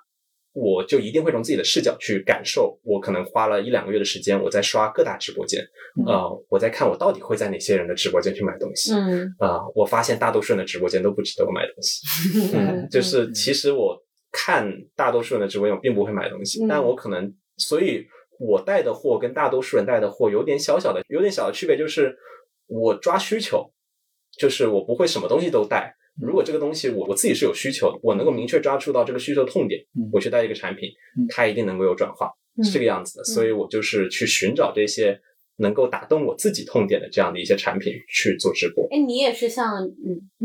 [0.52, 2.78] 我就一定会从自己的视角去感受。
[2.84, 5.64] 我可能花了一两个月的时间，我在刷各大直播间，
[6.06, 8.92] 呃，我在看我到底会在哪些人的直播间去买东西。
[8.92, 12.52] 嗯，啊，我发现大多数人的直播间都不值得我买东西。
[12.54, 13.96] 嗯，就是其实我
[14.30, 17.34] 看大多数人的直播间，我并不会买东西，但我可能。
[17.56, 18.06] 所以，
[18.38, 22.16] 我带的货跟大多数人带的货有点小小的、有点小的区别，就是
[22.66, 23.70] 我抓需求，
[24.38, 25.94] 就是我不会什么东西都带。
[26.20, 29.80] 如果这个东西我我自己是有需求的，我能够明确抓住到这个需求痛点，
[30.12, 30.90] 我去带一个产品，
[31.28, 32.30] 它一定能够有转化，
[32.62, 33.24] 是这个样子的。
[33.24, 35.20] 所以我就是去寻找这些。
[35.58, 38.84] 能够打动我自己痛点的这样的一些产品去做直播。
[38.90, 39.88] 哎，你也是像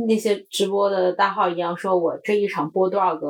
[0.07, 3.25] 那些直播的大号一样，说我这一场播多少个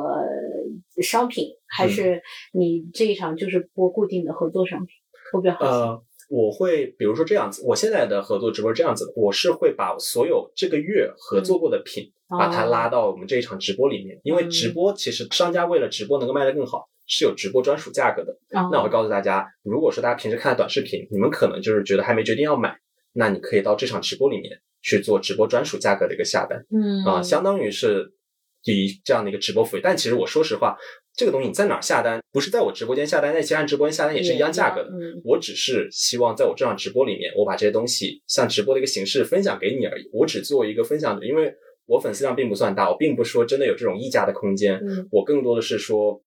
[1.02, 2.22] 商品，还是
[2.52, 4.88] 你这一场就是播固定的合作商品？
[5.32, 5.70] 我比较好奇。
[5.70, 16.88] 呃，我会比如说这样子，我现在的合作直播是这样子的，我是会把所有这个月合作过的品，把它拉到我们这一场直播里面，因为直播其实商家为了直播能够卖得更好。
[17.12, 18.38] 是有直播专属价格的，
[18.70, 22.72] 那我会告诉大家，如果说大家平时看短视频，你们可能就是觉得还没决定要买，
[23.14, 28.12] 那你可以到这场直播里面去做直播专属价格的一个下单，嗯啊，相当于是
[28.64, 29.82] 以这样的一个直播福利。
[29.82, 30.76] 但其实我说实话，
[31.14, 34.90] 这个东西你在哪儿下单，不是在我直播间下单，在其他人直播间下单也是一样价格的。
[35.24, 40.08] 我只是希望在我这场直播里面，我把这些东西像直播的一个形式分享给你而已。
[40.12, 41.52] 我只做一个分享者，因为
[41.86, 44.80] 我粉丝量并不算大，我并不说真的有这种溢价的空间，
[45.10, 46.22] 我更多的是说。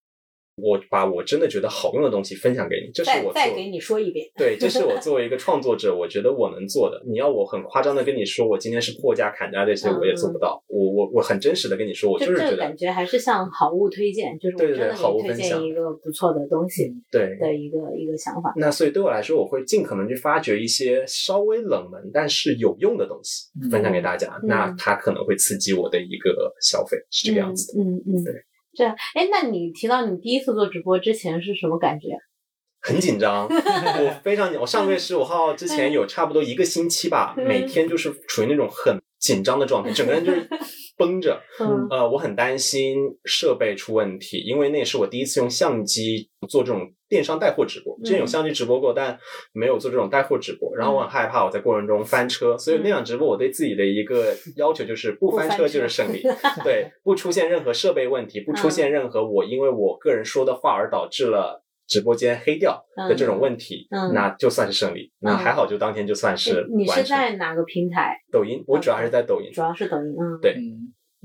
[0.56, 4.30] 我把我真的觉得好用的东西分享给你，这是我再给你说一遍。
[4.38, 7.02] 对，这是我 作为一个创作者，我觉得我能做的。
[7.08, 10.64] 你要我很夸张的跟你说，我今天是破价砍价这些，我也做不到。
[10.68, 18.54] 我我我很真实的跟你说，我就是觉得感觉还是像好物推荐，就是我真的给你推荐一个不错的东西，对的一个一个想法。
[18.56, 27.84] 那所以对我来说，我会尽可能去发掘一些稍微冷门但是有用的东西分享给大家，那它可能会刺激我的一个消费，是这个样子的。
[27.84, 28.34] 嗯嗯，对。
[28.74, 32.18] 这哎，那你提到你第一次做直播之前是什么感觉？
[32.86, 34.60] 很紧张，我非常紧。
[34.60, 40.48] 我上个月十五号之前有差不多一个星期吧，每天就是处于那种很紧张的状态，整个人就是
[40.96, 41.42] 绷着。
[41.90, 46.94] 呃，我很担心设备出问题，因为那也是我第一次用相机做这种。
[47.10, 49.16] 电商带货直播，之前有相机直播过，但
[49.52, 50.76] 没有做这种带货直播。
[50.76, 56.24] 然后我很害怕我在过程中翻车，所以那场直播我对自己的一个要求就是不翻车就是胜利。
[56.66, 65.12] 对，不出现任何设备问题，不出现任何我因为我个人说的话而导致了直播间黑掉的这种问题，那就算是胜利。
[65.20, 66.66] 那还好，就当天就算是。
[66.76, 68.16] 你是在哪个平台？
[68.32, 69.52] 抖音，我主要还是在抖音。
[69.54, 70.58] 主要是抖音，嗯，对。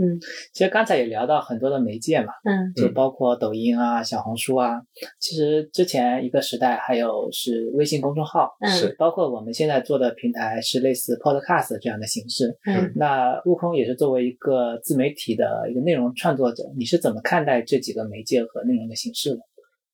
[0.01, 0.15] 嗯，
[0.53, 4.81] 其实刚才也聊到很多的媒介嘛，嗯，就包括抖音啊、小红书啊。
[5.19, 12.57] 其实之前一个时代还有是微信公众号，是包括我们现在做的平台是类似 Podcast 这样的形式。
[12.67, 19.41] 嗯，那悟空也是作为一个自媒体的一个内容创作者，你是怎么看待这几个媒介和内容的形式的？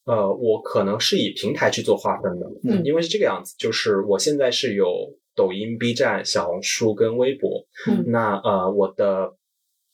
[0.05, 4.87] 呃，我可能是以平台去做划分的，嗯，因为是这个样子，就是我现在是有
[5.35, 9.35] 抖音、B 站、小红书跟微博，嗯，那呃我的。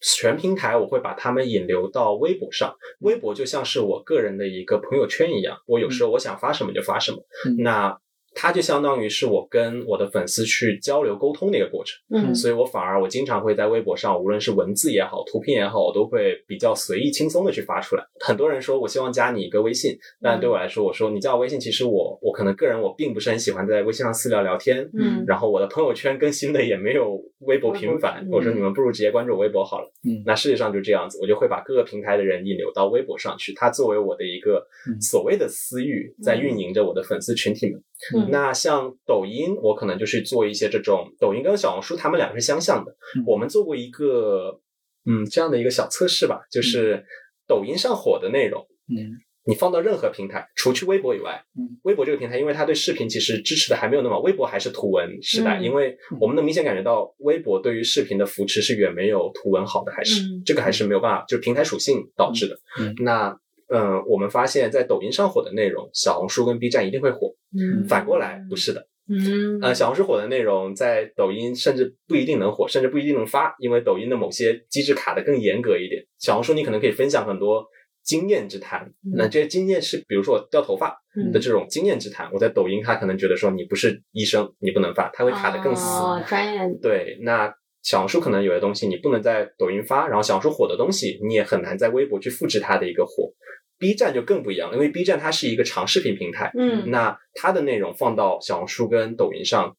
[0.03, 7.19] 全平台我会把他们引流到微博上，微博就像是我个人的一个朋友圈一样，我有时候我想发什么就发什么。
[7.59, 8.01] 那
[8.35, 18.05] 它就相当于是我跟我的粉丝去交流沟通的一个过程，嗯，所以我反而我经常会在微博上，无论是文字也好，图片也好，我都会比较随意轻松的去发出来。
[18.21, 34.67] 很多人说我希望加你一个微信，但对我来说，我说你加我微信，其实我我可能个人我并不是很喜欢在微信上私聊聊天，嗯，然后我的朋友圈更新的也没有微博频繁，我说你们不如直接关注我微博好了，嗯，那事实上就这样子，我就会把各个平台的人引流到微博上去，它作为我的一个
[35.01, 37.83] 所谓的私域，在运营着我的粉丝群体们。
[38.31, 42.95] 那像抖音，我可能就是做一些这种抖音跟小红书，他们两个是相像的。
[43.27, 44.61] 我们做过一个
[45.05, 47.05] 嗯这样的一个小测试吧，就是
[47.47, 62.59] 抖音上火的内容，嗯，你放到任何平台，除去微博以外，嗯，微博这个平台，因为它对视频其实支持的还没有那么，微博还是图文时代，因为我们能明显感觉到微博对于视频的扶持是远没有图文好的，还是这个还是没有办法，就是平台属性导致的。
[62.79, 63.37] 嗯，那
[63.73, 67.35] 嗯，我们发现，在抖音上火的内容，小红书跟 B 站一定会火。
[67.57, 68.89] 嗯，反过来不是的。
[69.09, 76.05] 嗯，呃，小红书火的内容在抖音甚至不一定能火，甚至不一定能发，因为抖音的某些机制卡的更严格一点。
[76.19, 77.65] 小红书你可能可以分享很多
[78.05, 80.97] 经验之谈，那这些经验是比如说我掉头发
[81.33, 85.83] 的这种经验之谈，我在抖音他可能觉得说你不是医生，你不能发，他会卡的更死。
[85.85, 86.61] 哦，专业。
[86.81, 87.53] 对，那
[87.83, 93.33] 小红书可能有些东西你不能在抖音发，然后小红书火的东西你也很难在微博去复制它的一个火。
[93.81, 99.75] B 站就更不一样，因为 B 站它是一个长视频平台，嗯，那它的内容放到小红书跟抖音上，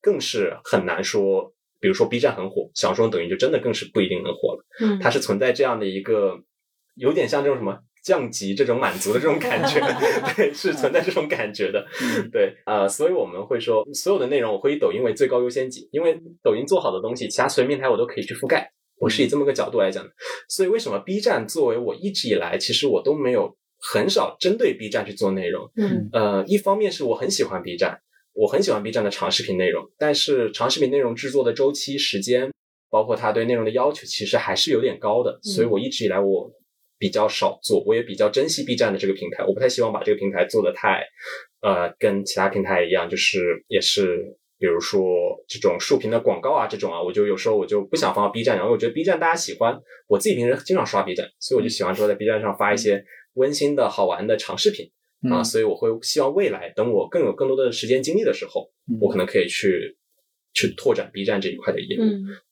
[0.00, 1.52] 更是很难说。
[1.80, 4.64] 比如说 B 站很火，小红书、抖音就真的更是不一定能火了。
[4.80, 6.38] 嗯，它是存在这样的一个，
[6.94, 9.80] 有点像这种什么降级、这种满足的这种感觉，
[10.36, 11.84] 对，是存在这种感觉的。
[12.30, 18.70] 对，呃，所以我们会说，所有的内容我会以抖音为最高优先级，因为抖音做好的东西，其他随便平台我都可以去覆盖。
[19.00, 20.10] 我是以这么个角度来讲的，
[20.46, 25.70] 所以为什么 B 站作为我一直以来，其实我都没有很少针对 B 站去做内容。
[25.74, 27.98] 嗯，呃，一方面是我很喜欢 B 站，
[28.34, 32.52] 我很喜欢 B 站的长视频内容，但是长视频内容制作的周期、时间，
[32.90, 35.40] 包括它对内容的要求，其实还是有点高的。
[35.42, 36.52] 所以我一直以来我
[36.98, 41.02] 比较少做，我也比较珍惜 B 站的这个平台，我不太希望把这个平台做的太，
[41.62, 44.36] 呃，跟其他平台一样，就是也是。
[44.60, 53.02] 比如说这种竖屏的广告啊，这种啊，我就有时候我就不想放到 B 站，然后我觉得 B 站大家喜欢，我自己平时经常刷 B 站，所以我就喜欢说在 B 站上发一些
[53.34, 54.90] 温馨的好玩的长视频
[55.32, 59.96] 啊，所以我会希望未来等我更有更多的时间精力的时候，我可能可以去
[60.52, 62.04] 去拓展 B 站这一块的业务。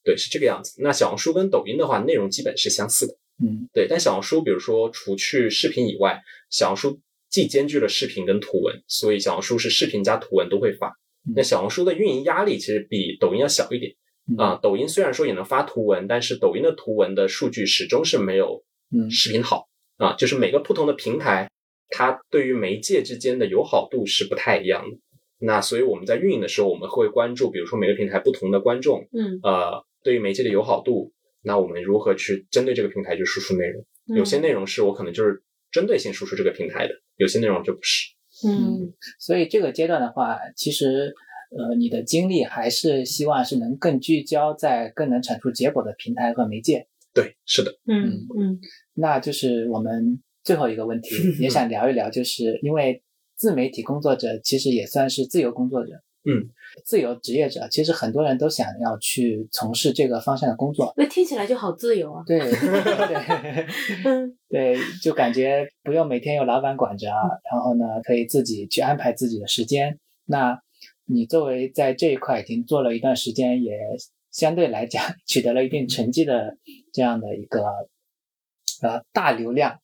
[0.03, 0.81] 对，是这个样子。
[0.83, 3.15] 那小红书跟抖音的话，内容基本是相似的。
[3.45, 10.99] 嗯，对，但小红书比如说除去视频以外，小红书既兼具了视频跟图文，所以小红书是视频加图文都会发。
[11.35, 13.95] 那小红书的运营压力其实比抖音要小一点
[14.37, 14.59] 啊。
[14.63, 18.65] 抖音虽然说也能发图文，但是抖音的图文的数据始终是没有
[19.11, 20.15] 视频好啊。
[20.17, 21.51] 就是每个不同的平台，
[21.89, 24.99] 它对于媒介之间的友好度是不太一样的。
[25.41, 31.13] 那所以我们在运营的时候，我们会关注，比如说每个平台不同的观众，嗯，呃，对于媒介的友好度，
[31.43, 33.85] 那我们如何去针对这个平台去输出内容？
[34.17, 38.09] 有些内容是我可能就是针对性输出这个平台的，有些内容就不是。
[38.47, 41.15] 嗯，所以这个阶段的话，其实
[41.51, 46.87] 呃，你的精力还是希望是能更聚焦在更能产出结果的平台和媒介。
[47.15, 47.73] 对，是的。
[47.87, 48.61] 嗯嗯，
[48.95, 53.03] 那就是我们最后一个问题， 也想聊一聊，就是因为
[53.35, 56.45] 自媒体工作者其实也算是自由工作者，嗯，
[56.85, 60.93] 自由职业者，其实很多人都想要去从事这个方向的工作。
[60.97, 62.23] 那听起来就好自由啊。
[62.27, 62.39] 对
[64.51, 67.09] 对，就感觉不用每天有老板管着，
[67.51, 69.99] 然后呢，可以自己去安排自己的时间。
[70.27, 70.61] 那
[71.07, 73.73] 你作为在这一块已经做了一段时间，也
[74.31, 76.59] 相对来讲 取得了一定成绩的
[76.93, 77.63] 这样的一个
[78.83, 79.79] 呃大流量，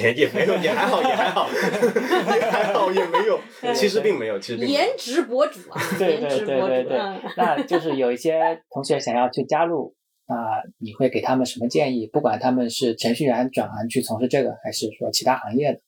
[0.00, 3.40] 也也没有，也还好，也还好，也还好， 也没有，
[3.74, 6.98] 其实并没有，其实颜值博主啊，对对对对对，
[7.36, 9.94] 那就是有一些同学想要去加入
[10.26, 12.06] 啊，你会给他们什么建议？
[12.06, 15.80] 不管他们是程序员转行去从事这个，还是说其他行业的，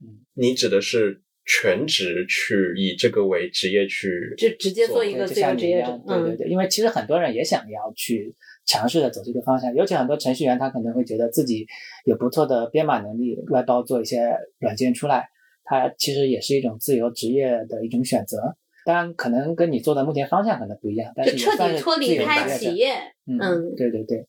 [0.00, 1.23] 嗯，你指的是？
[1.46, 6.00] 全职去以这个为职业去，就直接做一个自由职业者。
[6.06, 8.34] 对对对，因为其实很多人也想要去
[8.64, 11.66] 尝试的走这个方向，尤其很多程序员他可能会觉得自己
[12.04, 15.28] 有不错的编码能力，外包做一些软件出来，
[15.64, 18.56] 他其实也是一种自由职业的一种选择。
[18.86, 22.92] 当然，可能跟你做的目前方向可能不一样，但是彻底脱离开企业。
[23.26, 24.26] 嗯，对对对。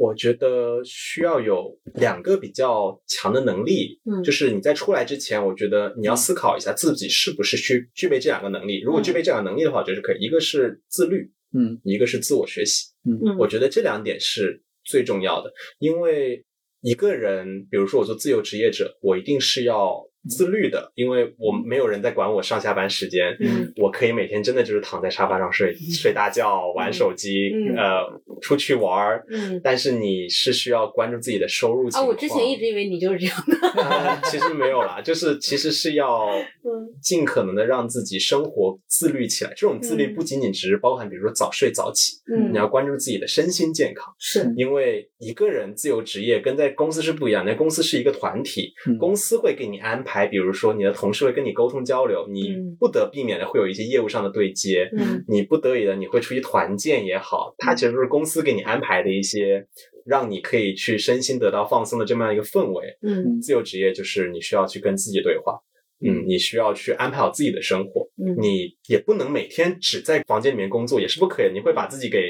[0.00, 8.80] 我觉得需要有两个比较强的能力，嗯，就是你在出来之前，我觉得你要思考一下自己是不是需具备这两个能力。
[8.80, 10.16] 如果具备这两个能力的话，我觉得是可以。
[10.18, 15.52] 一个是自律，嗯，一个是自我学习，嗯，我觉得这两点是最重要的。
[15.78, 16.46] 因为
[16.80, 28.02] 一个人，比如说我做自由职业者，我一定是要自律的，因为我没有人在管我上下班时间，嗯，我可以每天真的就是躺在沙发上睡睡大觉，玩手机，嗯呃，
[28.42, 29.24] 出去玩儿。
[29.30, 33.68] 嗯但是你是需要关注自己的收入情啊，我之前一直以为你就是这样的。
[33.82, 36.26] 呃其实没有啦，就是其实是要
[36.64, 39.52] 嗯尽可能的让自己生活自律起来。
[39.56, 44.12] 这种自律嗯不仅仅只是包含，比如说早睡早起，嗯你要关注自己的身心健康。
[44.18, 59.66] 是因为一个人自由职业跟在公司是不一样的，公司是一个团体，嗯公司会给你安排，比如说你的同事会跟你沟通交流，你嗯不得避免的会有一些业务上的对接，嗯你不得已的你会出去团建也好，它其实都是公司给你安排的一些
[60.04, 62.84] 让你可以去身心得到放松的这么样一个氛围。
[63.02, 65.58] 嗯自由职业就是你需要去跟自己对话，
[66.04, 72.26] 嗯，你需要去安排好自己的生活，嗯你也不能每天只在房间里面工作，也是不可以的，你会把自己给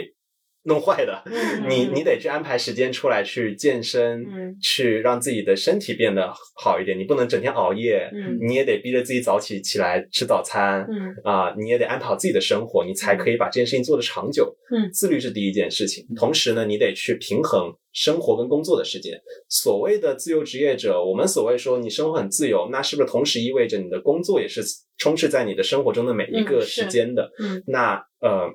[0.70, 1.22] 弄坏的。
[1.26, 6.98] 嗯你你得去安排时间出来去健身，嗯去让自己的身体变得好一点。
[6.98, 14.56] 你不能整天熬夜，嗯你也得逼着自己早起起来吃早餐，嗯啊、你也得安排好自己的生活，你才可以把这件事情做得长久。
[14.72, 19.20] 嗯自律是第一件事情，同时呢，你得去平衡生活跟工作的时间。
[19.48, 24.62] 所谓的自由职业者，我们所谓说你生活很自由，那是不是同时意味着你的工作也是
[24.96, 27.30] 充斥在你的生活中的每一个时间的？
[27.40, 28.46] 嗯那呃，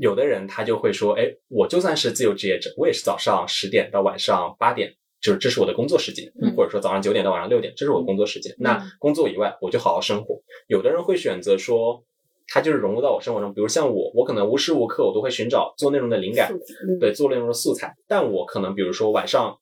[0.00, 4.94] 有的人他就会说，哎，我就算是自由职业者，我也是早上十点到晚上八点。
[5.20, 8.56] 就是这是我的工作时间，嗯或者说早上九点到晚上六点，这是我的工作时间。
[8.58, 10.40] 那工作以外，我就好好生活。
[10.66, 12.02] 有的人会选择说，
[12.48, 16.50] 他就是融入到我生活中，比如像我，我可能无时无刻我都会寻找做内容的灵感，
[16.88, 17.94] 嗯对，做内容的素材。
[18.08, 19.58] 但我可能比如说晚上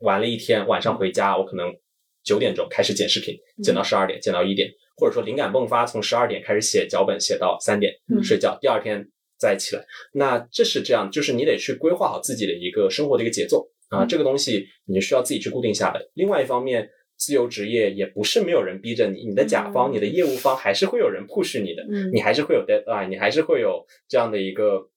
[0.00, 1.74] 玩了一天，晚上回家，我可能
[2.22, 4.68] 九点钟开始剪视频，剪到十二点，剪到一点，
[4.98, 9.08] 或者说灵感迸发，从十二点开始写脚本，写到三点嗯睡觉，第二天
[9.38, 9.84] 再起来。
[10.12, 16.00] 那这是这样，就是你得去规划好自己的一个生活的一个节奏啊，嗯这个东西你需要自己去固定下来。
[16.14, 16.90] 另外一方面。
[17.20, 24.88] 自由职业也不是没有人逼着你，你的甲方、嗯你的业务方还是会有人 push 你的，嗯你还是会有 deadline，你还是会有这样的一个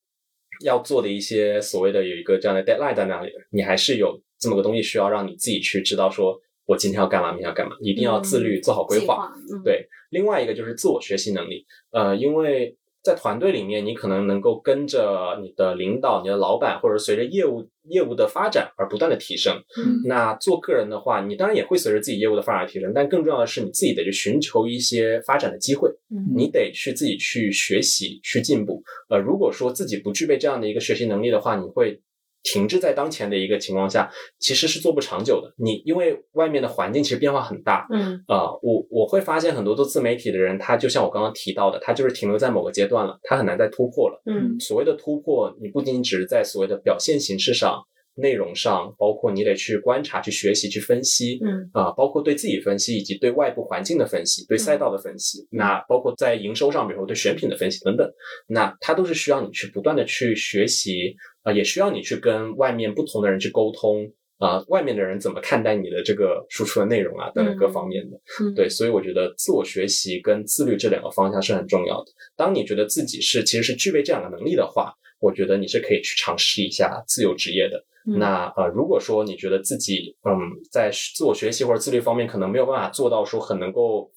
[0.63, 9.33] 要做的一些所谓的有一个这样的 deadline 在那里的，你还是有这么个东西需要让你自己去知道，说我今天要干嘛，明天要干嘛，一定要自律，做好规划。
[9.65, 19.55] 对，另外一个就是自我学习能力，呃，因为在团队里面，你可能能够跟着你的领导、你的老板，或者随着业务业务的发展而不断的提升。
[19.77, 25.89] 嗯那做个人的话，你当然也会随着自己业务的发展而提升，但更重要的是你自己得去寻求一些发展的机会。
[26.09, 28.83] 嗯你得去自己去学习、去进步。
[29.09, 31.99] 呃，如果说自己不具备这样的一个学习能力的话，你会
[32.43, 35.53] 停滞在当前的一个情况下，其实是做不长久的。
[35.57, 37.87] 你因为外面的环境其实变化很大。
[37.91, 44.21] 嗯呃，我我会发现很多做自媒体的人，他就像我刚刚提到的，他就是停留在某个阶段了，他很难再突破了。
[44.25, 47.81] 嗯所谓的突破，你不仅仅只是在所谓的表现形式上、
[48.15, 58.09] 内容上，包括你得去观察、去学习、去分析，嗯啊、包括对自己分析，以及对外部环境的分析，对赛道的分析，那包括在营收上，比如说对选品的分析等等，
[58.47, 68.17] 那它都是需要你去不断的去学习，啊、也需要你去跟外面不同的人去沟通，啊、外面的人怎么看待你的这个输出的内容啊，等等各方面的。
[68.41, 72.11] 嗯对，所以我觉得自我学习跟自律这两个方向是很重要的。
[72.35, 77.77] 当你觉得自己是其实是具备这两个能力的话，我觉得你是可以去尝试一下自由职业的。
[78.07, 80.33] 嗯那呃，如果说你觉得自己嗯
[80.71, 84.11] 在自我学习或者自律方面可能没有办法做到说很能够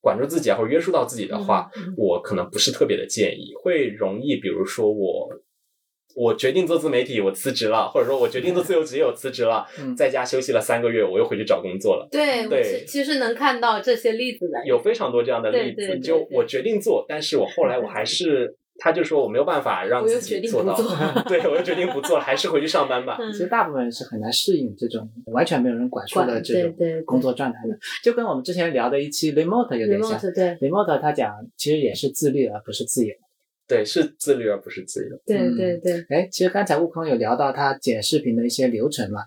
[0.00, 5.28] 管住自己啊，或者约束到自己的话，我可能不是特别的建议，会容易比如说我。
[6.18, 12.08] 我决定做自媒体，我辞职了，或者说我决定做自由职业，我辞职了， 嗯在家休息了三个月，我又回去找工作了。
[12.10, 23.16] 对，对其其实能看到这些例子的，有非常多这样的例子，对对对对就我决定做，但是我后来我还是，他就说我没有办法让自己做到，决定不做 对我又决定不做了，还是回去上班吧。
[23.20, 30.18] 嗯其实大部分人是很难适应这种完全没有人管束的这种对对对工作状态的，就跟我们之前聊的一期 remote 有点像。
[30.18, 33.14] remote 对 remote 他讲其实也是自律而不是自由。
[33.68, 35.20] 对，是自律而不是自由。
[35.26, 39.20] 对嗯对对，哎，其实刚才悟空有聊到他剪视频的一些流程嘛，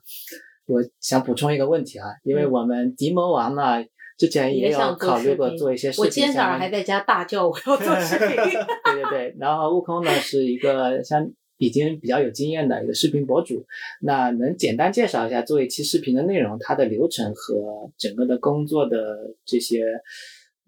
[0.65, 3.85] 我想补充一个问题啊，因为嗯我们迪魔王呢
[4.17, 6.69] 之前也有考虑过做一些视频我今天早上还。
[6.69, 13.65] 在家大叫我要做视频， 对对对，然后悟空呢是一个像已经比较有经验的一个视频博主，
[14.01, 19.83] 那能简单介绍一下做一期视频的内容，它的流程和整个的工作的这些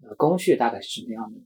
[0.02, 1.40] 呃工序大概是什么样的？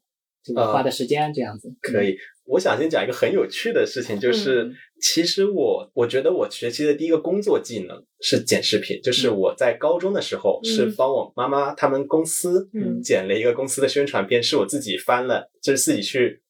[0.49, 1.68] 这个花的时间这样子。
[1.82, 4.72] 可以，我想先讲一个很有趣的事情，就是、嗯。
[5.01, 9.36] 其实我我觉得我学习的第一个工作技能是剪视频，就是嗯。
[9.36, 10.94] 我在高中的时候是嗯。
[10.96, 13.03] 帮我妈妈他们公司嗯。
[13.03, 16.42] 剪了一个公司的宣传片，是我自己翻了，就是自己去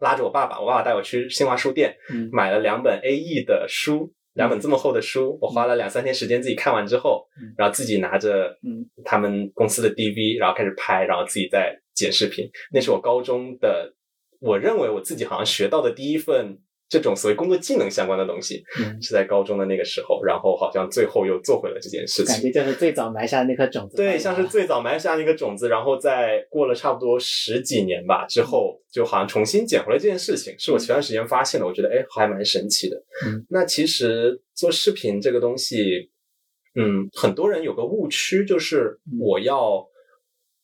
[0.00, 2.30] 拉着我爸爸，我爸爸带我去新华书店嗯。
[2.32, 4.12] 买了两本 A E 的书。
[4.34, 7.26] 两本这么厚的书，我花了两三天时间自己看完之后，
[7.58, 8.56] 然后自己拿着
[9.04, 12.48] 他们公司的 DV，然后开始拍，然后自己再剪视频。
[12.72, 13.94] 那是我高中的，
[14.40, 16.58] 我认为我自己好像学到的第一份。
[16.92, 18.64] 这种所谓工作技能相关的东西，
[19.00, 22.34] 是在高中的那个时候，然后好像最后又做回了这件事情。
[22.34, 23.96] 感觉就是最早埋下那颗种子。
[23.96, 32.96] 对，像是最早埋下那个种子，然后在过了差不多十几年吧之后，就好像重新捡回来这件事情，是我前段时间发现的，我觉得哎还蛮神奇的。
[33.24, 36.10] 嗯，那其实做视频这个东西，
[36.74, 39.86] 嗯，很多人有个误区，就是我要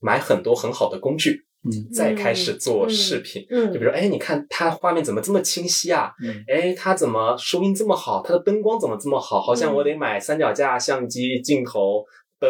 [0.00, 1.32] 买很多很好的工具。
[1.32, 1.46] 嗯
[1.92, 6.12] 再开始做视频，就比如说，哎，你看它画面怎么这么清晰啊？
[6.46, 8.22] 哎，它怎么收音这么好？
[8.22, 9.40] 它的灯光怎么这么好？
[9.40, 12.04] 好像我得买三脚架、相机、镜头、
[12.38, 12.48] 灯、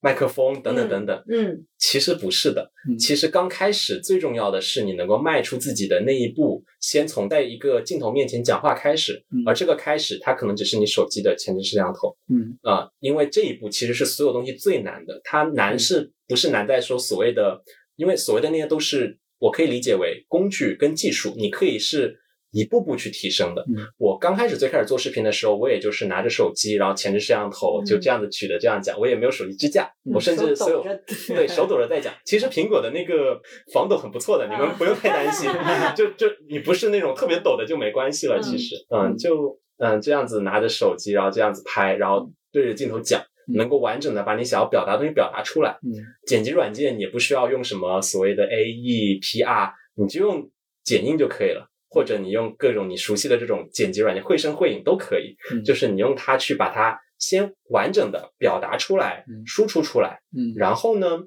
[0.00, 1.22] 麦克风等等等等。
[1.30, 2.68] 嗯，其实不是的。
[2.98, 9.24] 其实刚开始最重要的是你能够迈出自己的那一步，先从在一个镜头面前讲话开始。
[9.46, 12.16] 而这个开始，它可能只是你手机的前置摄像头。
[12.28, 15.20] 嗯啊，因为这一步其实是所有东西最难的。
[15.22, 17.62] 它难是不是难在说所谓的？
[17.96, 22.14] 因为所谓的那些都是我可以理解为工具跟技术，你可以是
[22.50, 23.64] 一步步去提升的。
[23.96, 30.84] 我刚开始最开始做视频的时候，我也就是拿着手机，然后前置摄像头就这样子举着这样讲，我也没有手机支架，我甚至所有
[31.28, 32.12] 对手抖着在讲。
[32.26, 33.40] 其实苹果的那个
[33.72, 35.50] 防抖很不错的，你们不用太担心。
[35.96, 38.38] 就就你不是那种特别抖的就没关系了。
[38.42, 43.22] 其实，嗯，就嗯这样子拿着手机，然后这样子拍，然后对着镜头讲。
[43.54, 45.78] 能够完整的把你想要表达的东西表达出来。
[45.82, 45.94] 嗯，
[46.26, 50.50] 剪辑软件也不需要用什么所谓的 A E P R，你就用
[50.82, 55.36] 剪映就可以了，或者你用各种你熟悉的这种剪辑软件，绘声绘影都可以。
[55.52, 60.20] 嗯，就是你用它去把它先完整的表达出来，输出出来。
[60.36, 61.22] 嗯，然后呢，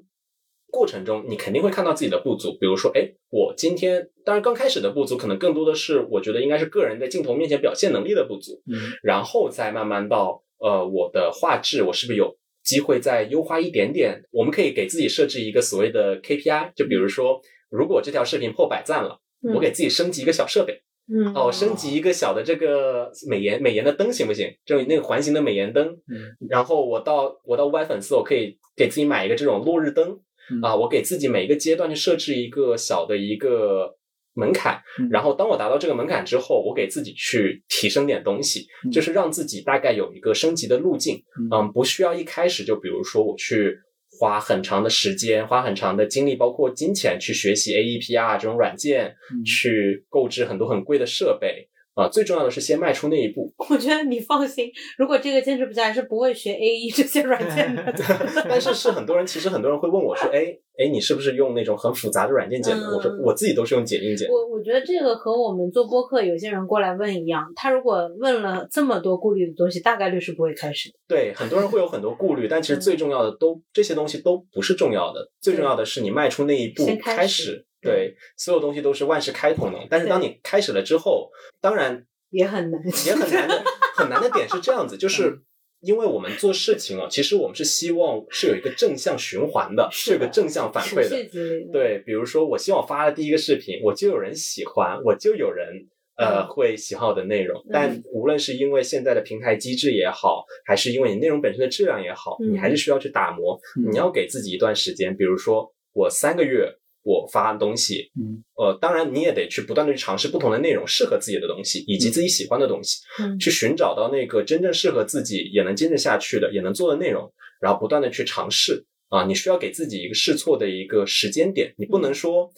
[0.70, 8.62] 过程中你肯定会看到自己的不足，比如说，哎，我今天当然刚开始的不足，可能更多的是我觉得应该是个人在镜头面前表现能力的不足。
[8.70, 10.42] 嗯，然后再慢慢到。
[10.60, 14.22] 呃，我的画质我是不是有机会再优化一点点？
[14.30, 17.40] 我们可以给自己设置一个所谓的 KPI，就比如说，
[17.70, 19.18] 如果这条视频破百赞了，
[19.54, 20.82] 我给自己升级一个小设备，
[21.12, 24.54] 嗯，哦，升级一个小的这个美颜美颜的灯行不行？
[24.66, 30.20] 就那个环形的美颜灯，嗯，然后我到我到五百粉丝，我可以给自己买一个这种落日灯，
[30.62, 33.96] 啊，我给自己每一个阶段去设置一个小的一个。
[34.34, 41.22] 门槛，然后当我达到这个门槛之后，我给自己去提升点东西，就是让自己大概有一个升级的路径。
[41.52, 43.76] 嗯，不需要一开始就比如说我去
[44.18, 49.14] 花很长的时间、花很长的精力，包括金钱去学习 AEPR 这种软件，
[49.44, 51.68] 去购置很多很贵的设备。
[52.00, 53.52] 啊，最重要的是先迈出那一步。
[53.68, 57.94] 我觉得你放心，如果这个坚持不下来，是不会学 A E 这些软件的。
[58.48, 60.46] 但是是很多人，其实很多人会问我说：“哎
[60.78, 70.94] 哎，你是不是用那种很复杂的软件剪的？”我说：“我自己都是用剪映剪。”我我觉得这个和我们做播客有些人过来问一样，他如果问了这么多顾虑的东西，大概率是不会开始的。
[71.06, 77.66] 对，很多人会有很多顾虑，但其实最重要的都这些东西都不是重要的，最重要的是你迈出那一步开始。
[77.82, 83.64] 对，所有东西都是万事开头难，但是当你开始了之后，当然也很难，也很难的。
[83.96, 85.40] 很难的点是这样子，就是
[85.80, 91.70] 因为我们做事情啊，其实我们是希望是有一个正向循环的，是有个正向反馈的。
[91.70, 97.62] 对，比如说我希望发了第一个视频，我就有人喜欢，我就有人呃会喜好的内容。
[97.70, 103.58] 但无论是因为现在的平台机制也好，还是因为你内容本身的质量也好，你还是需要去打磨。
[103.90, 106.74] 你要给自己一段时间，比如说我三个月。
[107.10, 118.86] 我发东西，嗯，呃，当然你也得去不断的去尝试不同的内容，适合自己的东西，以及自己喜欢的东西，嗯，去寻找到那个真正适合自己也能坚持下去的，也能做的内容，然后不断的去尝试。
[119.08, 122.48] 啊，你需要给自己一个试错的一个时间点，你不能说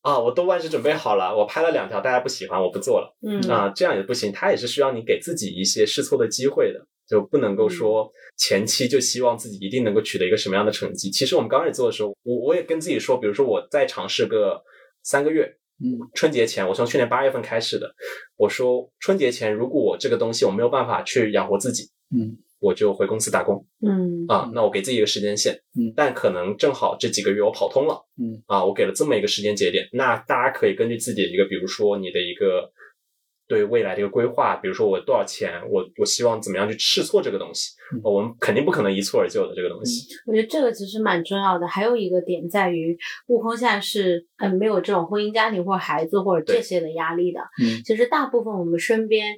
[0.00, 3.38] 啊，我都万事准备好了，我拍了两条，大家不喜欢，我不做了，嗯。
[3.50, 6.86] 啊，这样也不行，他也是需要你给自己一些试错的机会的。
[7.08, 11.10] 就不能够说前期就希望自己一定能够取得一个什么样的成绩。
[11.10, 14.62] 其实我们刚开始做的时候，我我也跟自己说，比如说我再尝试个
[15.02, 17.94] 三个月，嗯，春节前，我从去年八月份开始的，
[18.36, 21.84] 我说春节前如果我这个东西我没有办法去养活自己，
[22.14, 32.70] 嗯，我就回公司打工，嗯，啊，那我给自己一个时间线，嗯，但可能正好这几个月我跑通了，嗯，啊，我给了这么一个时间节点，那大家可以根据自己的一个，比如说你的一个。
[33.48, 37.70] 对未来的一个规划，比如说我多少钱，我我希望怎么样去试错这个东西，
[38.04, 40.06] 我们肯定不可能一蹴而就的这个东西。
[40.26, 41.66] 我觉得这个其实蛮重要的。
[41.66, 42.96] 还有一个点在于，
[43.28, 47.40] 悟空现在是嗯没有这种婚姻家庭或者孩子或者这些的压力的。
[47.62, 49.34] 嗯，其实大部分我们身边，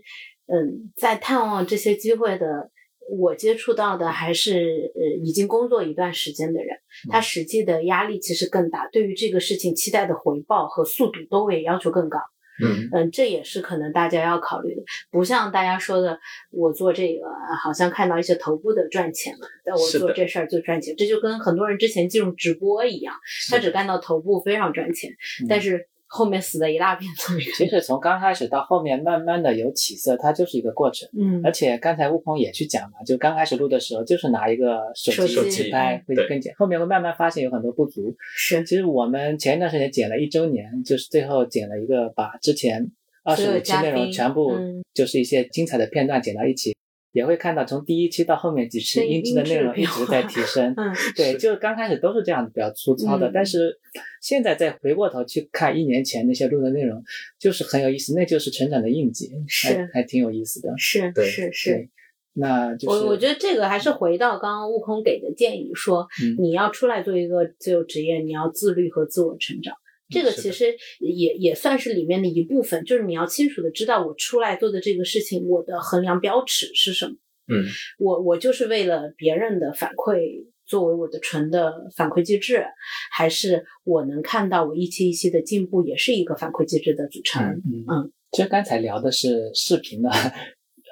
[0.46, 2.70] 嗯，在探望这些机会的，
[3.16, 6.76] 我接触到的还是呃已经工作一段时间的人，
[7.08, 12.18] 他实际的压力其实更大，对于这个事情期待的回报和速度都会要求更高。
[12.62, 12.88] 嗯。
[12.92, 16.18] 嗯，这也是可能大家要考虑的，不像大家说的，
[16.50, 17.26] 我做这个
[17.62, 23.14] 好像看到一些头部的赚钱了，但我做这事儿就赚钱，这就跟很多人之前进入直播一样，
[23.50, 25.10] 他只干到头部非常赚钱，
[25.48, 25.89] 但是。
[26.12, 27.08] 后面死了一大片，
[27.56, 31.08] 其实从刚开始到后面慢慢的有起色，它就是一个过程。
[31.16, 38.12] 嗯，而且刚才悟空也去讲嘛，就刚开始录的时候就是拿一个手机去拍会更简，后面会慢慢发现有很多不足。
[38.36, 42.90] 是，其实我们前一段时间剪了一周年，就是最后剪了一个把之前
[43.22, 44.52] 二十五期内容全部
[44.92, 46.76] 就是一些精彩的片段剪到一起。
[47.12, 53.76] 也会看到从第一期到后面几期音质的内容一直在提升， 嗯，对，就刚开始都是这样比较粗糙的，但是
[54.20, 57.02] 现在再回过头去看一年前那些录的内容，
[57.38, 59.30] 就是很有意思，那就是成长的印记，
[59.62, 61.88] 还还挺有意思的，是是是，
[62.34, 66.06] 那我我觉得这个还是回到刚刚悟空给的建议，说
[66.38, 69.74] 你要出来做一个自由职业，你要自律和自我成长。
[70.10, 77.14] 这个其实也也算是里面的一部分，就是你要清楚的知道我出来做的这个事情，我的衡量标尺是什么。
[77.48, 77.64] 嗯，
[77.98, 82.64] 我我就是为了别人的反馈作为我的纯的反馈机制，
[83.10, 87.42] 还是我能看到我一期一期的进步，也是一个反馈机制的组成。
[87.88, 90.10] 嗯，其实刚才聊的是视频的。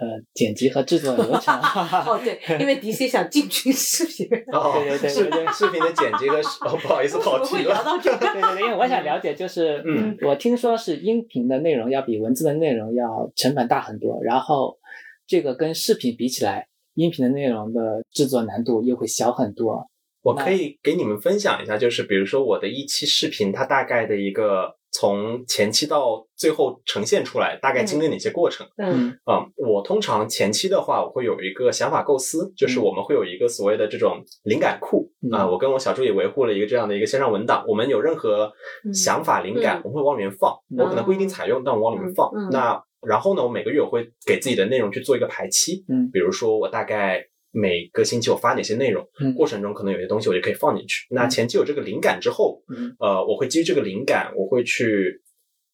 [0.00, 1.52] 呃，剪辑和制作流程。
[1.58, 4.28] 哦，对，因为迪西想进军视频。
[4.52, 6.38] 哦，对对对对，视频的剪辑和
[6.68, 7.74] 哦，不好意思，跑题了。
[8.00, 14.78] 对对对，因为我想了解，就是嗯，我听说是音频的内容要比文字的内容要成本大很多，然后
[15.26, 19.88] 这个跟视频比起来，音频的内容的制作难度又会小很多。
[20.22, 24.77] 我可以给你们分享一下，就是比如说我的一期视频，它大概的一个。
[24.98, 28.66] 从前期到最后呈现出来，大概经历哪些过程？
[28.78, 35.48] 嗯，啊，我通常前期的话，我会有一个想法构思，就是我们会有一个所谓的这种灵感库啊。
[35.48, 38.50] 我跟我小助理维护了一个这样的一个线上文档，我们有任何
[38.92, 40.52] 想法、灵感，我们会往里面放。
[40.76, 42.28] 我可能不一定采用，但我往里面放。
[42.50, 45.84] 那然后呢，我每个月我会给自己的内容去做一个排期。
[45.88, 47.24] 嗯，比如说我大概。
[47.50, 51.06] 每个星期我发哪些内容，过程中可能有些东西我就可以放进去。
[51.10, 52.62] 那前期有这个灵感之后，
[52.98, 55.22] 呃，我会基于这个灵感，我会去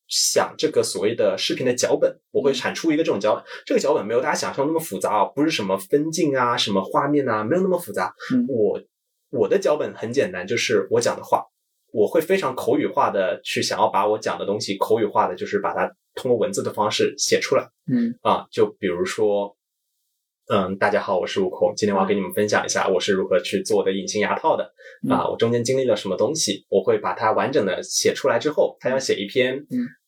[0.07, 3.45] 想这个所谓的视频的脚本，我会产出一个这种脚本。
[3.67, 8.15] 这个脚本没有大家想象那么复杂啊，不是什么分镜啊、什么画面啊，没有那么复杂。
[8.49, 8.81] 我
[9.31, 11.45] 我的脚本很简单，就是我讲的话，
[11.93, 17.69] 我会非常口语化的去想要把我讲的东西口语化的，就是把它通过文字的方式写出来。
[17.93, 19.57] 嗯啊，就比如说。
[20.47, 21.73] 嗯，大家好，我是悟空。
[21.75, 24.71] 今天我要给你们分享一下我是如何去做的隐形牙套的
[25.09, 25.27] 啊。
[25.27, 29.59] 我中间经历了什么东西，我会把它完整的写出来之后，它像写一篇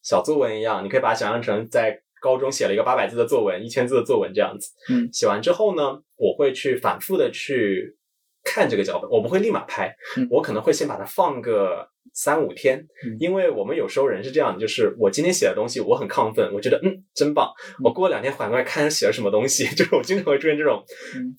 [0.03, 4.69] 小作文一样，你可以把它想象成在高中写了一个八百字的作文、一千字的作文这样子。
[4.93, 5.83] 嗯，写完之后呢，
[6.17, 7.97] 我会去反复的去
[8.45, 9.97] 看这个脚本，我不会立马拍，
[10.31, 11.89] 我可能会先把它放个。
[12.17, 12.83] 三五天，
[13.21, 17.53] 因为我们有时候人是这样，就是我今天写的东西，我很亢奋，我觉得嗯真棒。
[17.85, 20.83] 我过两天反过来看写了什么东西， 就是我经常会出现这种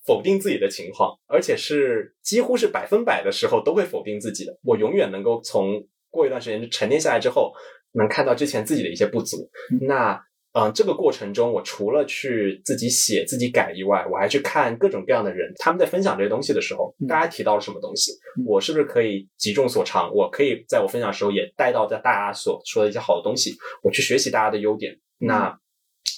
[0.06, 4.56] 否定自己的情况，而且是几乎是百分百的时候都会否定自己的。
[4.64, 7.52] 我永远能够从过一段时间沉淀下来之后，
[7.94, 9.50] 能看到之前自己的一些不足。
[9.82, 10.22] 那。
[10.58, 18.12] 嗯，这个过程中，我除了去自己写、自己改以外，我还去看各种各样的人，他们在分享这些东西的时候，大家提到了什么东西，
[18.46, 20.12] 我是不是可以集中所长？
[20.12, 24.98] 我可以在我分享的时候也带到在大家所说的一些好的东西，我去学习大家的优点。
[25.20, 25.56] 那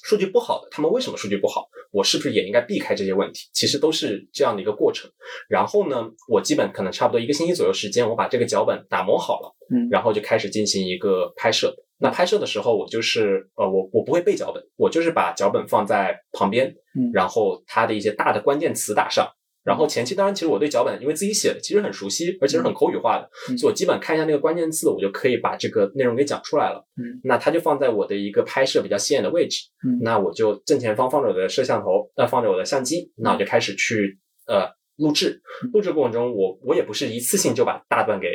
[0.04, 1.68] 数据不好的，他们为什么数据不好？
[1.92, 3.50] 我是不是也应该避开这些问题？
[3.52, 5.12] 其实都是这样的一个过程。
[5.50, 11.76] 然后呢，我基本可能差不多一个星期左右时间，我把这个脚本打磨好了，嗯，然后就开始进行一个拍摄。
[12.02, 19.28] 那拍摄的时候，我就是呃，我我不会背脚本，我就是把脚本放在旁边，嗯，然后它的一些大的关键词打上，
[19.66, 35.42] 然后前期当然其实我对脚本因为自己写的其实很熟悉，而且是很口语化的，所以我基本看一下那个关键字，我就可以把这个内容给讲出来了，嗯，那它就放在我的一个拍摄比较显眼的位置，嗯，那我就正前方放着我的摄像头，那放着我的相机，那我就开始去呃录制，
[35.74, 38.30] 录制过程中我我也不是一次性就把大段给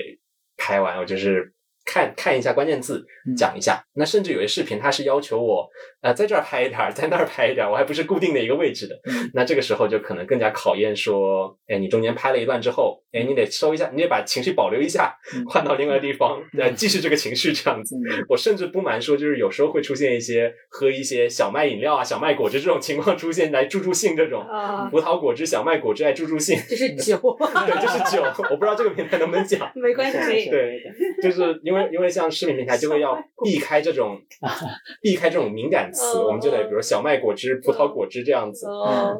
[0.58, 1.54] 拍完，我就是。
[1.84, 3.04] 看看一下关键字，
[3.36, 3.84] 讲一下。
[3.94, 5.68] 那甚至有些视频，它是要求我，
[6.00, 8.98] 呃，在这儿拍一点，在那儿拍一点，我还不是固定的一个位置的。
[9.34, 15.14] 那这个时候就可能更加考验说，哎，你中间拍了一段之后，哎，你得收一下，你得把情绪保留一下，
[15.48, 17.96] 换到另外地方，呃，继续这个情绪这样子。
[18.28, 24.42] 我甚至不瞒说，就是有时候会出现一些喝一些小麦饮料啊、小麦果汁这种情况出现来助助兴，这种
[24.90, 26.58] 葡萄果汁、小麦果汁来助助兴。
[26.68, 28.22] 这是酒， 对，这是酒。
[28.50, 29.70] 我不知道这个平台能不能讲。
[29.76, 30.82] 没关系，对，
[31.22, 31.73] 就是因为。
[31.74, 34.20] 因为因为像视频平台就会要避开这种
[35.02, 38.66] 避开这种敏感词，我们就得比如小麦果汁、葡萄果汁这样子，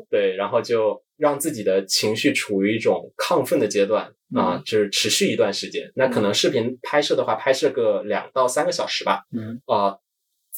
[0.09, 4.05] 对，然后就让自己的情绪处于一种亢奋的阶段
[4.35, 5.91] 啊，就是持续一段时间。
[5.97, 9.23] 那可能视频拍摄的话，拍摄个两到三个小时吧，
[9.67, 9.97] 啊，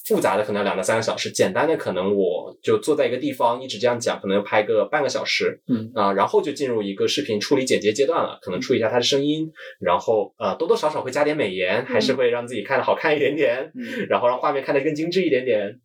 [0.07, 9.51] 复杂的可能两到三个小时，简单的可能我就坐在一个地方一直这样讲，可能拍个半个小时，嗯啊，然后就进入一个视频处理剪接阶段了，可能处理一下它的声音，
[9.81, 15.81] 然后呃多多少少会加点美颜，还是会让自己看的好看一点点，嗯然后让画面看得更精致一点点，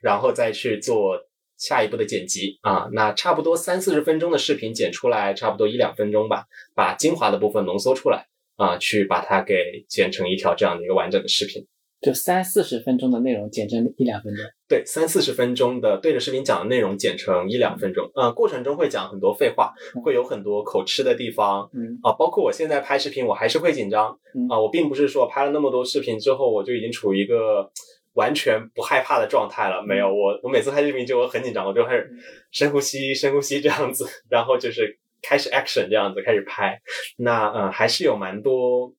[0.00, 1.18] 然后再去做
[1.58, 11.66] 下一步的剪辑啊，那差不多三四十分钟的视频剪出来，差不多一两分钟吧，把精华的部分浓缩出来啊，去把它给剪成一条这样的一个完整的视频。
[12.06, 14.44] 就三四十分钟的内容剪成一两分钟。
[14.68, 19.74] 对，三四十分钟的对着视频讲的内容剪成一两分钟，呃，过程中会讲很多废话，
[20.04, 21.98] 会有很多口吃的地方嗯。
[22.04, 24.46] 啊，包括我现在拍视频，我还是会紧张嗯。
[24.48, 27.68] 啊，我并不是说拍了那么多视频之后，我就已经处于一个
[28.14, 32.08] 完全不害怕的状态了，没有，我我每次拍视频就我很紧张，我就开始
[32.52, 36.80] 深呼吸，深呼吸这样子，然后就是开始 action 这样子开始拍，
[37.16, 38.94] 那呃还是有蛮多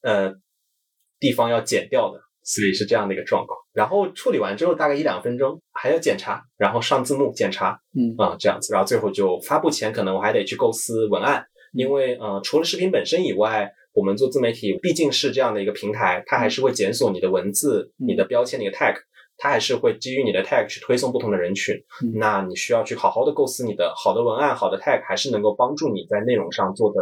[0.00, 0.34] 呃
[1.20, 2.22] 地方要剪掉的。
[2.48, 11.44] 所以是这样的一个状况，然后处理完之后大概一两分钟，还要检查，然后上字幕检查，嗯啊、这样子，然后最后就发布前可能我还得去构思文案，
[11.74, 18.94] 因为呃除了视频本身以外，我们做自媒体毕竟是这样的一个平台，它还是会检索你的文字、嗯你的标签、你的 tag，
[19.36, 21.76] 它还是会基于你的 tag 去推送不同的人群。
[22.02, 26.98] 嗯那你需要去好好的构思你的好的文案、好的 tag，还是能够帮助你在内容上做的。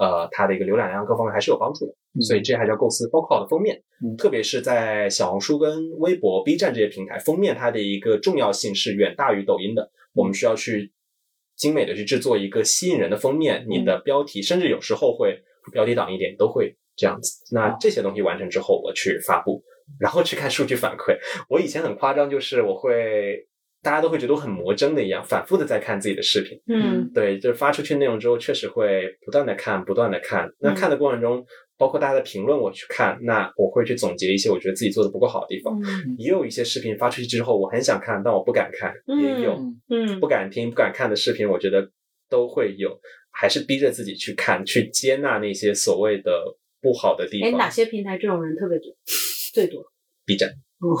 [0.00, 9.90] 呃，它的一个浏览量各方面还是有帮助的，嗯所以这还叫构思，包括好的封面，嗯特别是在小红书、跟微博、B 站这些平台，封面它的一个重要性是远大于抖音的。
[10.12, 10.92] 我们需要去
[11.56, 15.40] 精美的去制作一个吸引人的封面，你的标题甚至有时候会
[15.72, 17.42] 标题党一点，都会这样子。
[17.54, 19.62] 那这些东西完成之后，我去发布，
[20.00, 21.16] 然后去看数据反馈。
[21.48, 23.46] 我以前很夸张，就是我会。
[23.82, 26.60] 大家都会觉得我很魔怔的一样，反复的在看自己的视频。
[26.68, 30.46] 嗯对，就是发出去内容之后，确实会不断的看，不断的看。
[30.46, 31.42] 嗯那看的过程中，
[31.80, 35.80] 包括大家的评论，我去看，那我会去总结一些我觉得自己做的不够好的地方。
[35.80, 41.90] 嗯也有一些视频发出去之后，我很想看，但我不敢看，也有嗯嗯不敢听、不敢看的视频，我觉得
[42.28, 43.00] 都会有，
[43.30, 46.30] 还是逼着自己去看，去接纳那些所谓的
[46.82, 47.70] 不好的地方哎，哪。
[47.70, 48.94] 些平台这种人特别多？
[49.54, 49.82] 最多
[50.26, 50.50] ？B 站，
[50.80, 50.94] 哦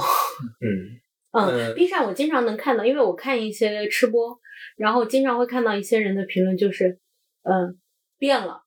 [0.64, 0.96] 嗯，
[1.32, 4.40] 嗯嗯，B 站我经常能看到，因为我看一些吃播，
[4.78, 6.98] 然后经常会看到一些人的评论，就是，
[7.42, 7.78] 嗯，
[8.18, 8.62] 变了，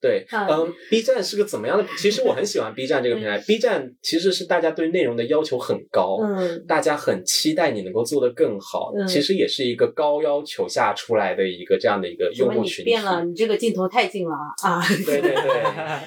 [0.00, 1.84] 对，啊嗯，B 站是个怎么样的？
[1.98, 3.38] 其实我很喜欢 B 站这个平台。
[3.46, 8.92] B 站其实是大家对内容的要求很高，嗯大家很期待你能够做得更好。
[8.96, 12.90] 嗯其实也是一个高要求下出来的一个这样的一个用户群体。
[12.90, 14.82] 变了，你这个镜头太近了啊！
[15.06, 15.62] 对对对，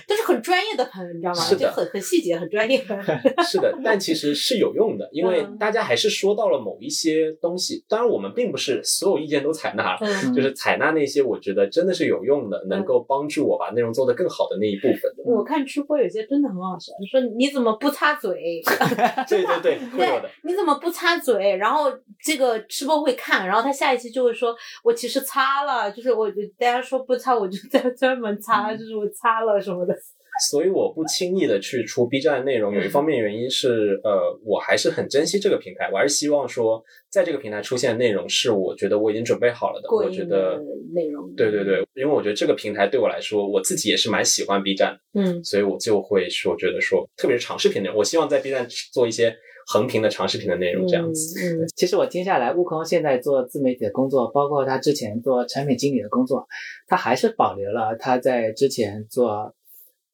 [0.08, 1.42] 都 是很专业的喷，你知道吗？
[1.42, 2.84] 是的就很很细节，很专业。
[3.48, 7.84] 是的，但其实是有用的，因为嗯大家还是说到了某一些东西。
[7.88, 15.10] 当然，我们并不是所有意见都采纳了，嗯，就是采纳那些我觉得真的是有用的，能够帮助我把内容做得更好的那一部分。
[15.26, 18.62] 我看吃播有些真的很好笑，说你怎么不擦嘴？
[19.30, 20.30] 对对对，会有的。
[20.44, 21.56] 你怎么不擦嘴？
[21.56, 21.90] 然后
[22.22, 24.54] 这个吃播会看，然后他下一期就会说，
[24.84, 29.96] 我其实擦了，就是我大家说不擦，我就在专门擦，就是我擦了什么的。
[30.40, 40.60] 所以我不轻易的去出 B 站的内容，有一方面原因是，呃，我还是很珍惜这个平台，我还是希望说，在这个平台出现的内容是我觉得我已经准备好了的，过我觉得。
[40.92, 49.36] 内容，对对对，因为我觉得这个平台对我来说，我自己也是蛮喜欢 B 站，嗯所以我就会说觉得说，特别是长视频内容，我希望在 B 站做一些
[49.68, 51.40] 横屏的长视频的内容，这样子。
[51.40, 56.48] 嗯其实我听下来，悟空现在做自媒体的工作，包括他之前做产品经理的工作，
[56.88, 59.54] 他还是保留了他在之前做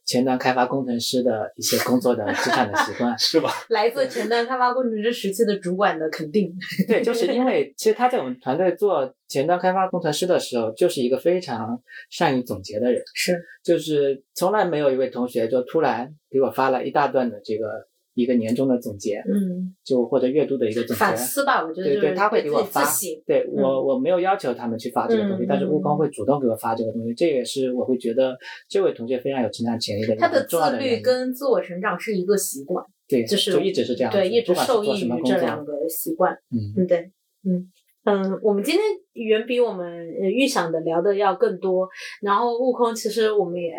[0.05, 3.17] 前端开发工程师的一些工作的职场的习惯。
[3.19, 3.49] 是吧？
[3.69, 6.53] 来自前端开发工程师时期的主管的肯定。
[6.87, 20.95] 对，就是因为其实他在我们团队做前端开发工程师的时候，就是一个非常善于总结的人，是，就是从来没有一位同学就突然给我发了一大段的这个一个年终的总结，嗯，就或者月度的一个总结。
[20.95, 22.83] 反思吧，我觉得就是对对，他会给我发。
[23.25, 28.35] 对我我没有要求他们去发这个东西，嗯但是悟空会主动给我发这个东西，这也是我会觉得
[28.67, 31.01] 这位同学非常有成长潜力的他的自律。
[31.01, 36.33] 跟自我成长是一个习惯，对，就是就一直是这样，对，一直受益于这两个习惯。
[36.51, 37.11] 嗯，嗯，对，
[37.43, 37.69] 嗯
[38.05, 38.81] 嗯，我们今天
[39.13, 39.85] 远比我们
[40.21, 41.89] 呃预想的聊的要更多。
[42.21, 43.73] 然后悟空，其实我们也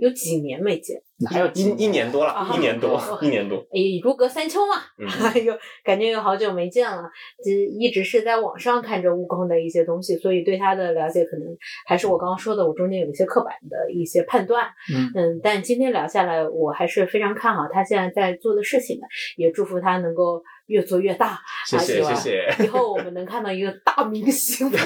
[0.00, 0.96] 有几年没见，
[1.30, 3.62] 还有一一年多了，啊一年多哦，一年多。
[3.70, 5.52] 也如隔三秋嘛，嗯 哎呦，
[5.84, 7.02] 感觉有好久没见了。
[7.44, 11.46] 就一直是在网上看着悟空的一些东西，所以对他的了解可能
[11.86, 14.64] 还是我刚刚说的，我中间有一些刻板的一些判断。
[14.90, 19.06] 嗯嗯，但今天聊下来，我还是非常看好他现在在做的事情的，
[19.36, 21.38] 也祝福他能够越做越大。
[21.66, 22.64] 谢谢啊谢谢。
[22.64, 24.78] 以后我们能看到一个大明星的。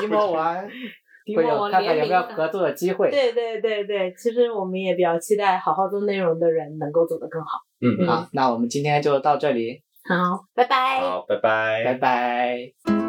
[0.00, 0.68] 提莫完，
[1.36, 3.10] 会有看看有没有合作的机会。
[3.10, 7.48] 对对对对，其实我们也比较期待好好做内容的人能够走得更好。
[7.80, 9.82] 嗯，好，那我们今天就到这里。
[10.04, 11.00] 好，拜拜。
[11.00, 13.07] 好，拜拜，拜拜。